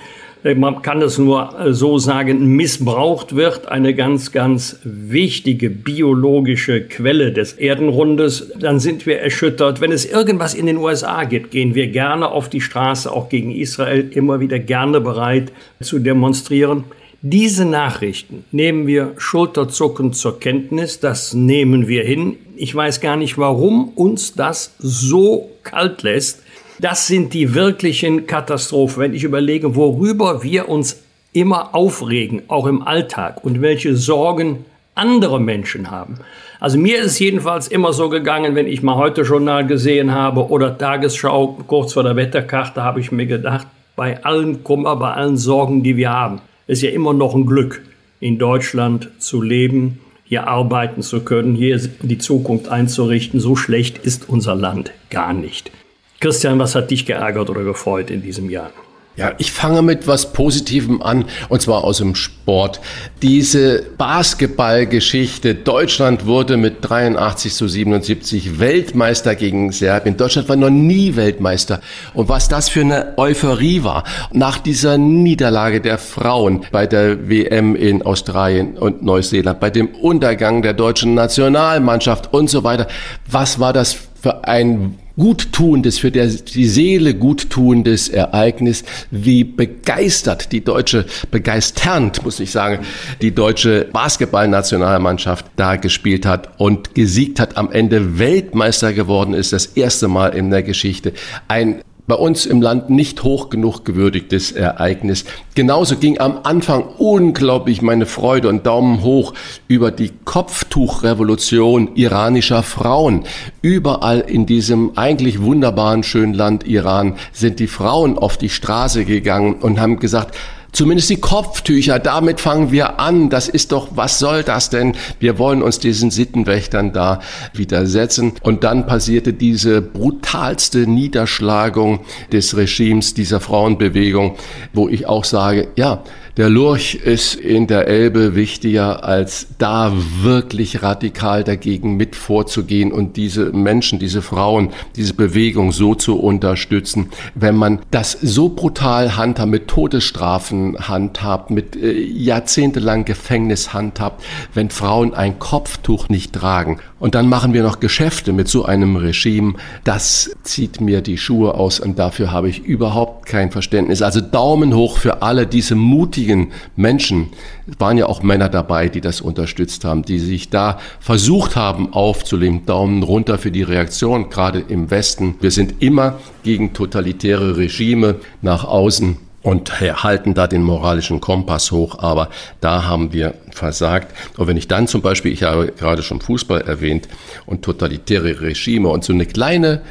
man 0.55 0.81
kann 0.81 1.01
es 1.01 1.17
nur 1.17 1.59
äh, 1.59 1.73
so 1.73 1.97
sagen, 1.97 2.55
missbraucht 2.55 3.35
wird, 3.35 3.67
eine 3.67 3.93
ganz, 3.93 4.31
ganz 4.31 4.79
wichtige 4.83 5.69
biologische 5.69 6.81
Quelle 6.81 7.33
des 7.33 7.53
Erdenrundes, 7.53 8.51
dann 8.57 8.79
sind 8.79 9.05
wir 9.05 9.19
erschüttert. 9.19 9.81
Wenn 9.81 9.91
es 9.91 10.05
irgendwas 10.05 10.53
in 10.53 10.65
den 10.65 10.77
USA 10.77 11.25
gibt, 11.25 11.51
gehen 11.51 11.75
wir 11.75 11.87
gerne 11.87 12.29
auf 12.29 12.49
die 12.49 12.61
Straße, 12.61 13.11
auch 13.11 13.29
gegen 13.29 13.51
Israel, 13.51 14.09
immer 14.11 14.39
wieder 14.39 14.59
gerne 14.59 15.01
bereit 15.01 15.51
zu 15.81 15.99
demonstrieren. 15.99 16.85
Diese 17.21 17.65
Nachrichten 17.65 18.45
nehmen 18.53 18.87
wir 18.87 19.11
schulterzuckend 19.17 20.15
zur 20.15 20.39
Kenntnis, 20.39 21.01
das 21.01 21.33
nehmen 21.33 21.89
wir 21.89 22.03
hin. 22.03 22.37
Ich 22.55 22.73
weiß 22.73 23.01
gar 23.01 23.17
nicht, 23.17 23.37
warum 23.37 23.89
uns 23.89 24.35
das 24.35 24.73
so 24.79 25.49
kalt 25.63 26.03
lässt. 26.03 26.43
Das 26.81 27.07
sind 27.07 27.33
die 27.33 27.53
wirklichen 27.55 28.25
Katastrophen. 28.25 29.01
Wenn 29.03 29.13
ich 29.13 29.23
überlege, 29.23 29.75
worüber 29.75 30.43
wir 30.43 30.69
uns 30.69 31.03
immer 31.33 31.75
aufregen, 31.75 32.43
auch 32.47 32.65
im 32.67 32.81
Alltag 32.81 33.43
und 33.43 33.61
welche 33.61 33.95
Sorgen 33.97 34.65
andere 34.95 35.39
Menschen 35.41 35.91
haben. 35.91 36.15
Also 36.59 36.77
mir 36.77 37.01
ist 37.01 37.19
jedenfalls 37.19 37.67
immer 37.67 37.93
so 37.93 38.09
gegangen, 38.09 38.55
wenn 38.55 38.67
ich 38.67 38.81
mal 38.81 38.95
heute 38.95 39.21
Journal 39.21 39.67
gesehen 39.67 40.13
habe 40.13 40.49
oder 40.49 40.77
Tagesschau 40.77 41.57
kurz 41.67 41.93
vor 41.93 42.03
der 42.03 42.15
Wetterkarte, 42.15 42.83
habe 42.83 42.99
ich 42.99 43.11
mir 43.11 43.25
gedacht, 43.25 43.67
bei 43.95 44.23
allen 44.23 44.63
Kummer, 44.63 44.95
bei 44.95 45.13
allen 45.13 45.37
Sorgen, 45.37 45.83
die 45.83 45.97
wir 45.97 46.09
haben, 46.09 46.41
ist 46.67 46.81
ja 46.81 46.89
immer 46.89 47.13
noch 47.13 47.35
ein 47.35 47.45
Glück, 47.45 47.81
in 48.21 48.37
Deutschland 48.37 49.09
zu 49.19 49.41
leben, 49.41 49.99
hier 50.23 50.47
arbeiten 50.47 51.01
zu 51.01 51.21
können, 51.21 51.55
hier 51.55 51.77
die 52.01 52.17
Zukunft 52.17 52.69
einzurichten. 52.69 53.39
So 53.39 53.55
schlecht 53.55 53.97
ist 53.97 54.27
unser 54.29 54.55
Land 54.55 54.91
gar 55.09 55.33
nicht. 55.33 55.71
Christian, 56.19 56.59
was 56.59 56.75
hat 56.75 56.91
dich 56.91 57.05
geärgert 57.05 57.49
oder 57.49 57.63
gefreut 57.63 58.11
in 58.11 58.21
diesem 58.21 58.49
Jahr? 58.49 58.71
Ja, 59.19 59.33
ich 59.37 59.51
fange 59.51 59.81
mit 59.81 60.07
was 60.07 60.31
Positivem 60.31 61.01
an, 61.01 61.25
und 61.49 61.61
zwar 61.61 61.83
aus 61.83 61.97
dem 61.97 62.15
Sport. 62.15 62.79
Diese 63.21 63.83
Basketballgeschichte. 63.97 65.55
Deutschland 65.55 66.25
wurde 66.25 66.55
mit 66.55 66.77
83 66.81 67.53
zu 67.53 67.67
77 67.67 68.59
Weltmeister 68.59 69.35
gegen 69.35 69.73
Serbien. 69.73 70.15
Deutschland 70.15 70.47
war 70.47 70.55
noch 70.55 70.69
nie 70.69 71.17
Weltmeister. 71.17 71.81
Und 72.13 72.29
was 72.29 72.47
das 72.47 72.69
für 72.69 72.79
eine 72.79 73.17
Euphorie 73.17 73.83
war. 73.83 74.05
Nach 74.31 74.57
dieser 74.57 74.97
Niederlage 74.97 75.81
der 75.81 75.97
Frauen 75.97 76.65
bei 76.71 76.87
der 76.87 77.29
WM 77.29 77.75
in 77.75 78.01
Australien 78.03 78.77
und 78.77 79.03
Neuseeland, 79.03 79.59
bei 79.59 79.69
dem 79.69 79.87
Untergang 79.87 80.61
der 80.61 80.73
deutschen 80.73 81.13
Nationalmannschaft 81.13 82.33
und 82.33 82.49
so 82.49 82.63
weiter. 82.63 82.87
Was 83.29 83.59
war 83.59 83.73
das 83.73 83.97
für 84.21 84.45
ein 84.45 84.97
guttuendes, 85.19 85.99
für 85.99 86.09
der, 86.09 86.27
die 86.27 86.67
Seele 86.67 87.13
guttuendes 87.13 88.09
Ereignis, 88.09 88.83
wie 89.11 89.43
begeistert 89.43 90.51
die 90.51 90.63
deutsche, 90.63 91.05
begeisternd, 91.29 92.23
muss 92.23 92.39
ich 92.39 92.49
sagen, 92.49 92.85
die 93.21 93.35
deutsche 93.35 93.87
Basketballnationalmannschaft 93.91 95.45
da 95.57 95.75
gespielt 95.75 96.25
hat 96.25 96.59
und 96.59 96.95
gesiegt 96.95 97.39
hat, 97.39 97.57
am 97.57 97.71
Ende 97.71 98.17
Weltmeister 98.17 98.93
geworden 98.93 99.35
ist, 99.35 99.53
das 99.53 99.67
erste 99.67 100.07
Mal 100.07 100.29
in 100.29 100.49
der 100.49 100.63
Geschichte. 100.63 101.13
Ein 101.47 101.81
bei 102.09 102.15
uns 102.15 102.45
im 102.45 102.61
Land 102.61 102.89
nicht 102.89 103.23
hoch 103.23 103.49
genug 103.49 103.85
gewürdigtes 103.85 104.51
Ereignis. 104.51 105.23
Genauso 105.55 105.95
ging 105.95 106.19
am 106.19 106.39
Anfang 106.43 106.83
unglaublich 106.97 107.81
meine 107.81 108.07
Freude 108.07 108.49
und 108.49 108.65
Daumen 108.65 109.03
hoch 109.03 109.33
über 109.69 109.91
die 109.91 110.11
Kopftuchrevolution 110.25 111.95
iranischer 111.95 112.63
Frauen. 112.63 113.23
Überall 113.61 114.21
in 114.21 114.45
diesem 114.45 114.97
eigentlich 114.97 115.41
wunderbaren 115.41 116.03
schönen 116.03 116.33
Land 116.33 116.65
Iran 116.65 117.15
sind 117.31 117.59
die 117.59 117.67
Frauen 117.67 118.17
auf 118.17 118.37
die 118.37 118.49
Straße 118.49 119.05
gegangen 119.05 119.53
und 119.61 119.79
haben 119.79 119.99
gesagt, 119.99 120.35
Zumindest 120.71 121.09
die 121.09 121.17
Kopftücher, 121.17 121.99
damit 121.99 122.39
fangen 122.39 122.71
wir 122.71 122.99
an. 122.99 123.29
Das 123.29 123.49
ist 123.49 123.71
doch, 123.71 123.89
was 123.95 124.19
soll 124.19 124.43
das 124.43 124.69
denn? 124.69 124.95
Wir 125.19 125.37
wollen 125.39 125.61
uns 125.63 125.79
diesen 125.79 126.11
Sittenwächtern 126.11 126.93
da 126.93 127.19
widersetzen. 127.53 128.33
Und 128.43 128.63
dann 128.63 128.85
passierte 128.85 129.33
diese 129.33 129.81
brutalste 129.81 130.87
Niederschlagung 130.87 132.01
des 132.31 132.55
Regimes, 132.55 133.13
dieser 133.13 133.39
Frauenbewegung, 133.39 134.35
wo 134.73 134.87
ich 134.87 135.07
auch 135.07 135.25
sage, 135.25 135.69
ja, 135.75 136.03
Der 136.39 136.49
Lurch 136.49 136.95
ist 136.95 137.35
in 137.35 137.67
der 137.67 137.89
Elbe 137.89 138.33
wichtiger, 138.33 139.03
als 139.03 139.47
da 139.57 139.91
wirklich 140.21 140.81
radikal 140.81 141.43
dagegen 141.43 141.97
mit 141.97 142.15
vorzugehen 142.15 142.93
und 142.93 143.17
diese 143.17 143.51
Menschen, 143.51 143.99
diese 143.99 144.21
Frauen, 144.21 144.69
diese 144.95 145.15
Bewegung 145.15 145.73
so 145.73 145.95
zu 145.95 146.17
unterstützen. 146.17 147.09
Wenn 147.35 147.57
man 147.57 147.79
das 147.91 148.13
so 148.13 148.47
brutal 148.47 149.17
handhabt, 149.17 149.49
mit 149.49 149.67
Todesstrafen 149.67 150.58
handhabt, 150.79 151.51
mit 151.51 151.75
äh, 151.75 151.91
jahrzehntelang 151.91 153.05
Gefängnis 153.05 153.73
handhabt, 153.73 154.23
wenn 154.53 154.69
Frauen 154.69 155.13
ein 155.13 155.39
Kopftuch 155.39 156.09
nicht 156.09 156.33
tragen 156.33 156.79
und 156.99 157.15
dann 157.15 157.29
machen 157.29 157.53
wir 157.53 157.63
noch 157.63 157.79
Geschäfte 157.79 158.33
mit 158.33 158.47
so 158.47 158.65
einem 158.65 158.97
Regime, 158.97 159.53
das 159.83 160.31
zieht 160.43 160.81
mir 160.81 161.01
die 161.01 161.17
Schuhe 161.17 161.55
aus 161.55 161.79
und 161.79 161.97
dafür 161.97 162.31
habe 162.31 162.49
ich 162.49 162.63
überhaupt 162.65 163.25
kein 163.25 163.51
Verständnis. 163.51 164.01
Also 164.01 164.21
Daumen 164.21 164.75
hoch 164.75 164.97
für 164.97 165.21
alle 165.21 165.47
diese 165.47 165.75
mutigen 165.75 166.51
Menschen. 166.75 167.29
Es 167.67 167.79
waren 167.79 167.97
ja 167.97 168.07
auch 168.07 168.21
Männer 168.21 168.49
dabei, 168.49 168.89
die 168.89 169.01
das 169.01 169.21
unterstützt 169.21 169.85
haben, 169.85 170.03
die 170.03 170.19
sich 170.19 170.49
da 170.49 170.77
versucht 170.99 171.55
haben 171.55 171.93
aufzuleben. 171.93 172.65
Daumen 172.65 173.03
runter 173.03 173.37
für 173.37 173.51
die 173.51 173.63
Reaktion, 173.63 174.29
gerade 174.29 174.59
im 174.59 174.91
Westen. 174.91 175.35
Wir 175.39 175.51
sind 175.51 175.81
immer 175.81 176.19
gegen 176.43 176.73
totalitäre 176.73 177.57
Regime 177.57 178.15
nach 178.41 178.65
außen 178.65 179.28
und 179.41 179.79
halten 179.81 180.33
da 180.33 180.47
den 180.47 180.63
moralischen 180.63 181.21
Kompass 181.21 181.71
hoch, 181.71 181.99
aber 181.99 182.29
da 182.61 182.85
haben 182.85 183.13
wir 183.13 183.35
versagt. 183.51 184.13
Und 184.37 184.47
wenn 184.47 184.57
ich 184.57 184.67
dann 184.67 184.87
zum 184.87 185.01
Beispiel, 185.01 185.31
ich 185.31 185.43
habe 185.43 185.71
gerade 185.71 186.03
schon 186.03 186.21
Fußball 186.21 186.61
erwähnt 186.61 187.07
und 187.45 187.63
totalitäre 187.63 188.41
Regime 188.41 188.89
und 188.89 189.03
so 189.03 189.13
eine 189.13 189.25
kleine 189.25 189.81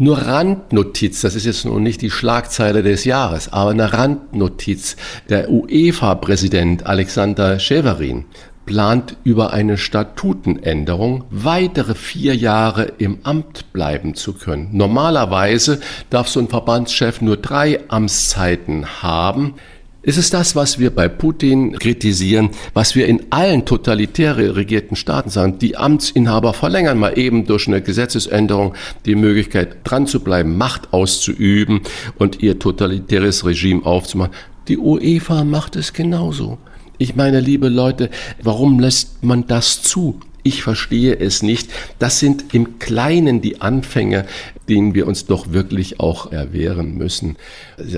nur 0.00 0.18
Randnotiz, 0.18 1.22
das 1.22 1.34
ist 1.34 1.44
jetzt 1.44 1.64
noch 1.64 1.80
nicht 1.80 2.02
die 2.02 2.10
Schlagzeile 2.10 2.84
des 2.84 3.04
Jahres, 3.04 3.52
aber 3.52 3.70
eine 3.70 3.92
Randnotiz. 3.92 4.96
Der 5.28 5.50
UEFA-Präsident 5.50 6.86
Alexander 6.86 7.58
Scheverin 7.58 8.24
plant 8.68 9.16
über 9.24 9.54
eine 9.54 9.78
Statutenänderung 9.78 11.24
weitere 11.30 11.94
vier 11.94 12.36
Jahre 12.36 12.92
im 12.98 13.20
Amt 13.22 13.72
bleiben 13.72 14.14
zu 14.14 14.34
können. 14.34 14.68
Normalerweise 14.72 15.80
darf 16.10 16.28
so 16.28 16.38
ein 16.38 16.48
Verbandschef 16.48 17.22
nur 17.22 17.38
drei 17.38 17.80
Amtszeiten 17.88 19.02
haben. 19.02 19.54
Ist 20.02 20.18
es 20.18 20.28
das, 20.28 20.54
was 20.54 20.78
wir 20.78 20.94
bei 20.94 21.08
Putin 21.08 21.78
kritisieren, 21.78 22.50
was 22.74 22.94
wir 22.94 23.06
in 23.06 23.24
allen 23.30 23.64
totalitär 23.64 24.36
regierten 24.36 24.96
Staaten 24.96 25.30
sagen? 25.30 25.58
Die 25.58 25.78
Amtsinhaber 25.78 26.52
verlängern 26.52 26.98
mal 26.98 27.18
eben 27.18 27.46
durch 27.46 27.68
eine 27.68 27.80
Gesetzesänderung 27.80 28.74
die 29.06 29.14
Möglichkeit, 29.14 29.78
dran 29.84 30.06
zu 30.06 30.20
bleiben, 30.20 30.58
Macht 30.58 30.92
auszuüben 30.92 31.80
und 32.18 32.42
ihr 32.42 32.58
totalitäres 32.58 33.46
Regime 33.46 33.86
aufzumachen. 33.86 34.34
Die 34.68 34.76
UEFA 34.76 35.44
macht 35.44 35.74
es 35.76 35.94
genauso. 35.94 36.58
Ich 36.98 37.14
meine, 37.14 37.40
liebe 37.40 37.68
Leute, 37.68 38.10
warum 38.42 38.80
lässt 38.80 39.22
man 39.22 39.46
das 39.46 39.82
zu? 39.82 40.18
Ich 40.42 40.62
verstehe 40.62 41.14
es 41.14 41.42
nicht. 41.42 41.70
Das 41.98 42.18
sind 42.18 42.54
im 42.54 42.78
Kleinen 42.78 43.40
die 43.40 43.60
Anfänge, 43.60 44.24
denen 44.68 44.94
wir 44.94 45.06
uns 45.06 45.26
doch 45.26 45.52
wirklich 45.52 46.00
auch 46.00 46.32
erwehren 46.32 46.96
müssen. 46.96 47.36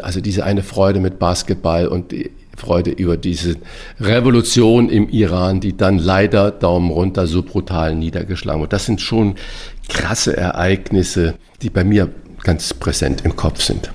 Also 0.03 0.21
diese 0.21 0.45
eine 0.45 0.63
Freude 0.63 1.01
mit 1.01 1.19
Basketball 1.19 1.87
und 1.89 2.13
die 2.13 2.31
Freude 2.57 2.91
über 2.91 3.17
diese 3.17 3.57
Revolution 4.01 4.91
im 4.91 5.09
Iran, 5.09 5.61
die 5.61 5.77
dann 5.77 5.99
leider 5.99 6.51
Daumen 6.51 6.91
runter 6.91 7.27
so 7.27 7.43
brutal 7.43 7.95
niedergeschlagen 7.95 8.61
wird. 8.61 8.73
Das 8.73 8.85
sind 8.85 9.01
schon 9.01 9.37
krasse 9.89 10.37
Ereignisse, 10.37 11.35
die 11.63 11.71
bei 11.71 11.85
mir 11.85 12.11
ganz 12.43 12.75
präsent 12.75 13.23
im 13.25 13.35
Kopf 13.35 13.63
sind. 13.63 13.91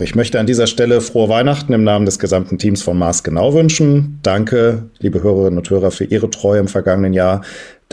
Ich 0.00 0.16
möchte 0.16 0.40
an 0.40 0.46
dieser 0.46 0.66
Stelle 0.66 1.00
frohe 1.00 1.28
Weihnachten 1.28 1.72
im 1.72 1.84
Namen 1.84 2.04
des 2.04 2.18
gesamten 2.18 2.58
Teams 2.58 2.82
von 2.82 2.98
Mars 2.98 3.22
genau 3.22 3.54
wünschen. 3.54 4.18
Danke, 4.24 4.90
liebe 4.98 5.22
Hörerinnen 5.22 5.56
und 5.56 5.70
Hörer, 5.70 5.92
für 5.92 6.02
Ihre 6.02 6.28
Treue 6.30 6.58
im 6.58 6.66
vergangenen 6.66 7.12
Jahr. 7.12 7.42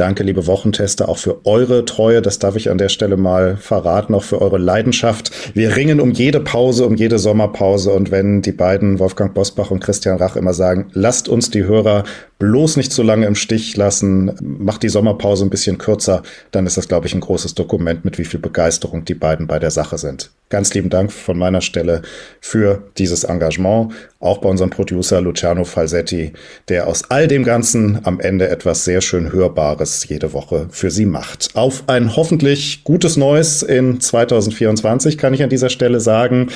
Danke, 0.01 0.23
liebe 0.23 0.47
Wochentester, 0.47 1.09
auch 1.09 1.19
für 1.19 1.45
eure 1.45 1.85
Treue. 1.85 2.23
Das 2.23 2.39
darf 2.39 2.55
ich 2.55 2.71
an 2.71 2.79
der 2.79 2.89
Stelle 2.89 3.17
mal 3.17 3.55
verraten, 3.57 4.15
auch 4.15 4.23
für 4.23 4.41
eure 4.41 4.57
Leidenschaft. 4.57 5.53
Wir 5.55 5.75
ringen 5.75 6.01
um 6.01 6.09
jede 6.09 6.39
Pause, 6.39 6.87
um 6.87 6.95
jede 6.95 7.19
Sommerpause. 7.19 7.91
Und 7.91 8.09
wenn 8.09 8.41
die 8.41 8.51
beiden, 8.51 8.97
Wolfgang 8.97 9.35
Bosbach 9.35 9.69
und 9.69 9.79
Christian 9.79 10.17
Rach, 10.17 10.35
immer 10.35 10.55
sagen, 10.55 10.87
lasst 10.93 11.29
uns 11.29 11.51
die 11.51 11.65
Hörer 11.65 12.03
bloß 12.39 12.77
nicht 12.77 12.91
zu 12.91 13.03
lange 13.03 13.27
im 13.27 13.35
Stich 13.35 13.77
lassen, 13.77 14.33
macht 14.41 14.81
die 14.81 14.89
Sommerpause 14.89 15.45
ein 15.45 15.51
bisschen 15.51 15.77
kürzer, 15.77 16.23
dann 16.49 16.65
ist 16.65 16.77
das, 16.77 16.87
glaube 16.87 17.05
ich, 17.05 17.13
ein 17.13 17.21
großes 17.21 17.53
Dokument, 17.53 18.03
mit 18.03 18.17
wie 18.17 18.25
viel 18.25 18.39
Begeisterung 18.39 19.05
die 19.05 19.13
beiden 19.13 19.45
bei 19.45 19.59
der 19.59 19.69
Sache 19.69 19.99
sind. 19.99 20.31
Ganz 20.49 20.73
lieben 20.73 20.89
Dank 20.89 21.11
von 21.11 21.37
meiner 21.37 21.61
Stelle 21.61 22.01
für 22.39 22.81
dieses 22.97 23.25
Engagement, 23.25 23.93
auch 24.21 24.37
bei 24.37 24.49
unserem 24.49 24.69
Producer 24.69 25.19
Luciano 25.19 25.65
Falsetti, 25.65 26.33
der 26.69 26.87
aus 26.87 27.09
all 27.09 27.27
dem 27.27 27.43
Ganzen 27.43 27.99
am 28.03 28.19
Ende 28.19 28.49
etwas 28.49 28.85
sehr 28.85 29.01
schön 29.01 29.33
Hörbares 29.33 30.07
jede 30.07 30.33
Woche 30.33 30.67
für 30.69 30.91
Sie 30.91 31.05
macht. 31.05 31.49
Auf 31.55 31.83
ein 31.87 32.15
hoffentlich 32.15 32.83
gutes 32.83 33.17
Neues 33.17 33.63
in 33.63 33.99
2024 33.99 35.17
kann 35.17 35.33
ich 35.33 35.43
an 35.43 35.49
dieser 35.49 35.69
Stelle 35.69 35.99
sagen. 35.99 36.49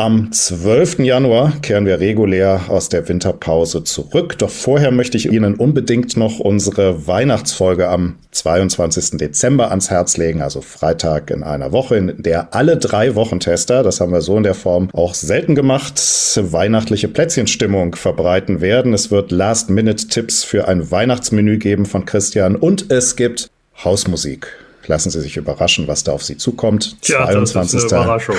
Am 0.00 0.32
12. 0.32 1.00
Januar 1.00 1.52
kehren 1.60 1.84
wir 1.84 2.00
regulär 2.00 2.62
aus 2.68 2.88
der 2.88 3.06
Winterpause 3.06 3.84
zurück. 3.84 4.38
Doch 4.38 4.48
vorher 4.48 4.92
möchte 4.92 5.18
ich 5.18 5.30
Ihnen 5.30 5.56
unbedingt 5.56 6.16
noch 6.16 6.38
unsere 6.38 7.06
Weihnachtsfolge 7.06 7.86
am 7.86 8.16
22. 8.30 9.18
Dezember 9.18 9.68
ans 9.68 9.90
Herz 9.90 10.16
legen, 10.16 10.40
also 10.40 10.62
Freitag 10.62 11.30
in 11.30 11.42
einer 11.42 11.72
Woche, 11.72 11.96
in 11.98 12.22
der 12.22 12.54
alle 12.54 12.78
drei 12.78 13.14
Wochentester, 13.14 13.82
das 13.82 14.00
haben 14.00 14.12
wir 14.12 14.22
so 14.22 14.38
in 14.38 14.42
der 14.42 14.54
Form 14.54 14.88
auch 14.94 15.12
selten 15.12 15.54
gemacht, 15.54 16.00
weihnachtliche 16.00 17.08
Plätzchenstimmung 17.08 17.94
verbreiten 17.94 18.62
werden. 18.62 18.94
Es 18.94 19.10
wird 19.10 19.30
Last-Minute-Tipps 19.30 20.44
für 20.44 20.66
ein 20.66 20.90
Weihnachtsmenü 20.90 21.58
geben 21.58 21.84
von 21.84 22.06
Christian 22.06 22.56
und 22.56 22.90
es 22.90 23.16
gibt 23.16 23.50
Hausmusik. 23.84 24.48
Lassen 24.90 25.10
Sie 25.10 25.20
sich 25.20 25.36
überraschen, 25.36 25.86
was 25.86 26.02
da 26.02 26.10
auf 26.10 26.24
Sie 26.24 26.36
zukommt. 26.36 26.96
Tja, 27.00 27.24
22. 27.24 27.80
Das 27.80 27.86
ist 27.86 27.92
eine 27.92 28.02
Überraschung. 28.02 28.34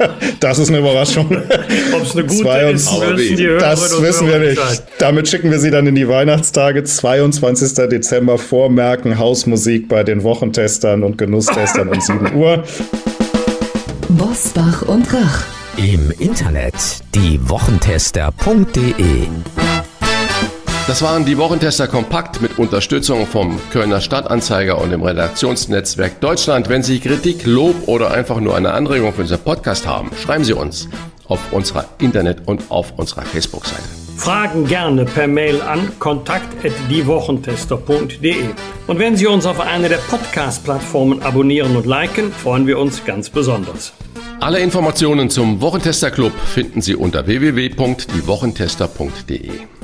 das 0.40 0.58
ist 0.58 0.68
eine 0.68 0.78
Überraschung. 0.78 1.36
Ob 1.92 2.02
es 2.02 2.16
eine 2.16 2.24
gute 2.24 2.42
22, 2.42 2.74
ist, 2.74 2.90
wissen 3.16 3.36
die 3.36 3.46
Das 3.46 4.02
wissen 4.02 4.26
wir 4.26 4.40
nicht. 4.40 4.60
Damit 4.98 5.28
schicken 5.28 5.52
wir 5.52 5.60
Sie 5.60 5.70
dann 5.70 5.86
in 5.86 5.94
die 5.94 6.08
Weihnachtstage. 6.08 6.82
22. 6.82 7.88
Dezember 7.88 8.36
vormerken. 8.36 9.20
Hausmusik 9.20 9.88
bei 9.88 10.02
den 10.02 10.24
Wochentestern 10.24 11.04
und 11.04 11.18
Genusstestern 11.18 11.88
um 11.88 12.00
7 12.00 12.34
Uhr. 12.40 12.64
Bosbach 14.08 14.82
und 14.82 15.06
Rach. 15.14 15.44
Im 15.76 16.10
Internet 16.18 16.74
diewochentester.de 17.14 19.28
das 20.92 21.00
waren 21.00 21.24
die 21.24 21.38
Wochentester 21.38 21.88
kompakt 21.88 22.42
mit 22.42 22.58
Unterstützung 22.58 23.26
vom 23.26 23.58
Kölner 23.70 24.02
Stadtanzeiger 24.02 24.78
und 24.78 24.90
dem 24.90 25.02
Redaktionsnetzwerk 25.02 26.20
Deutschland. 26.20 26.68
Wenn 26.68 26.82
Sie 26.82 27.00
Kritik, 27.00 27.46
Lob 27.46 27.88
oder 27.88 28.10
einfach 28.10 28.40
nur 28.40 28.54
eine 28.54 28.74
Anregung 28.74 29.14
für 29.14 29.22
unseren 29.22 29.40
Podcast 29.40 29.86
haben, 29.86 30.10
schreiben 30.22 30.44
Sie 30.44 30.52
uns 30.52 30.90
auf 31.28 31.40
unserer 31.50 31.86
Internet- 31.98 32.46
und 32.46 32.70
auf 32.70 32.92
unserer 32.98 33.22
Facebook-Seite. 33.22 33.80
Fragen 34.18 34.66
gerne 34.66 35.06
per 35.06 35.28
Mail 35.28 35.62
an 35.62 35.98
kontakt.diewochentester.de. 35.98 38.44
Und 38.86 38.98
wenn 38.98 39.16
Sie 39.16 39.26
uns 39.26 39.46
auf 39.46 39.60
einer 39.60 39.88
der 39.88 39.96
Podcast-Plattformen 39.96 41.22
abonnieren 41.22 41.74
und 41.74 41.86
liken, 41.86 42.30
freuen 42.30 42.66
wir 42.66 42.78
uns 42.78 43.02
ganz 43.06 43.30
besonders. 43.30 43.94
Alle 44.40 44.58
Informationen 44.58 45.30
zum 45.30 45.62
Wochentester 45.62 46.10
Club 46.10 46.32
finden 46.52 46.82
Sie 46.82 46.96
unter 46.96 47.26
www.diewochentester.de. 47.26 49.52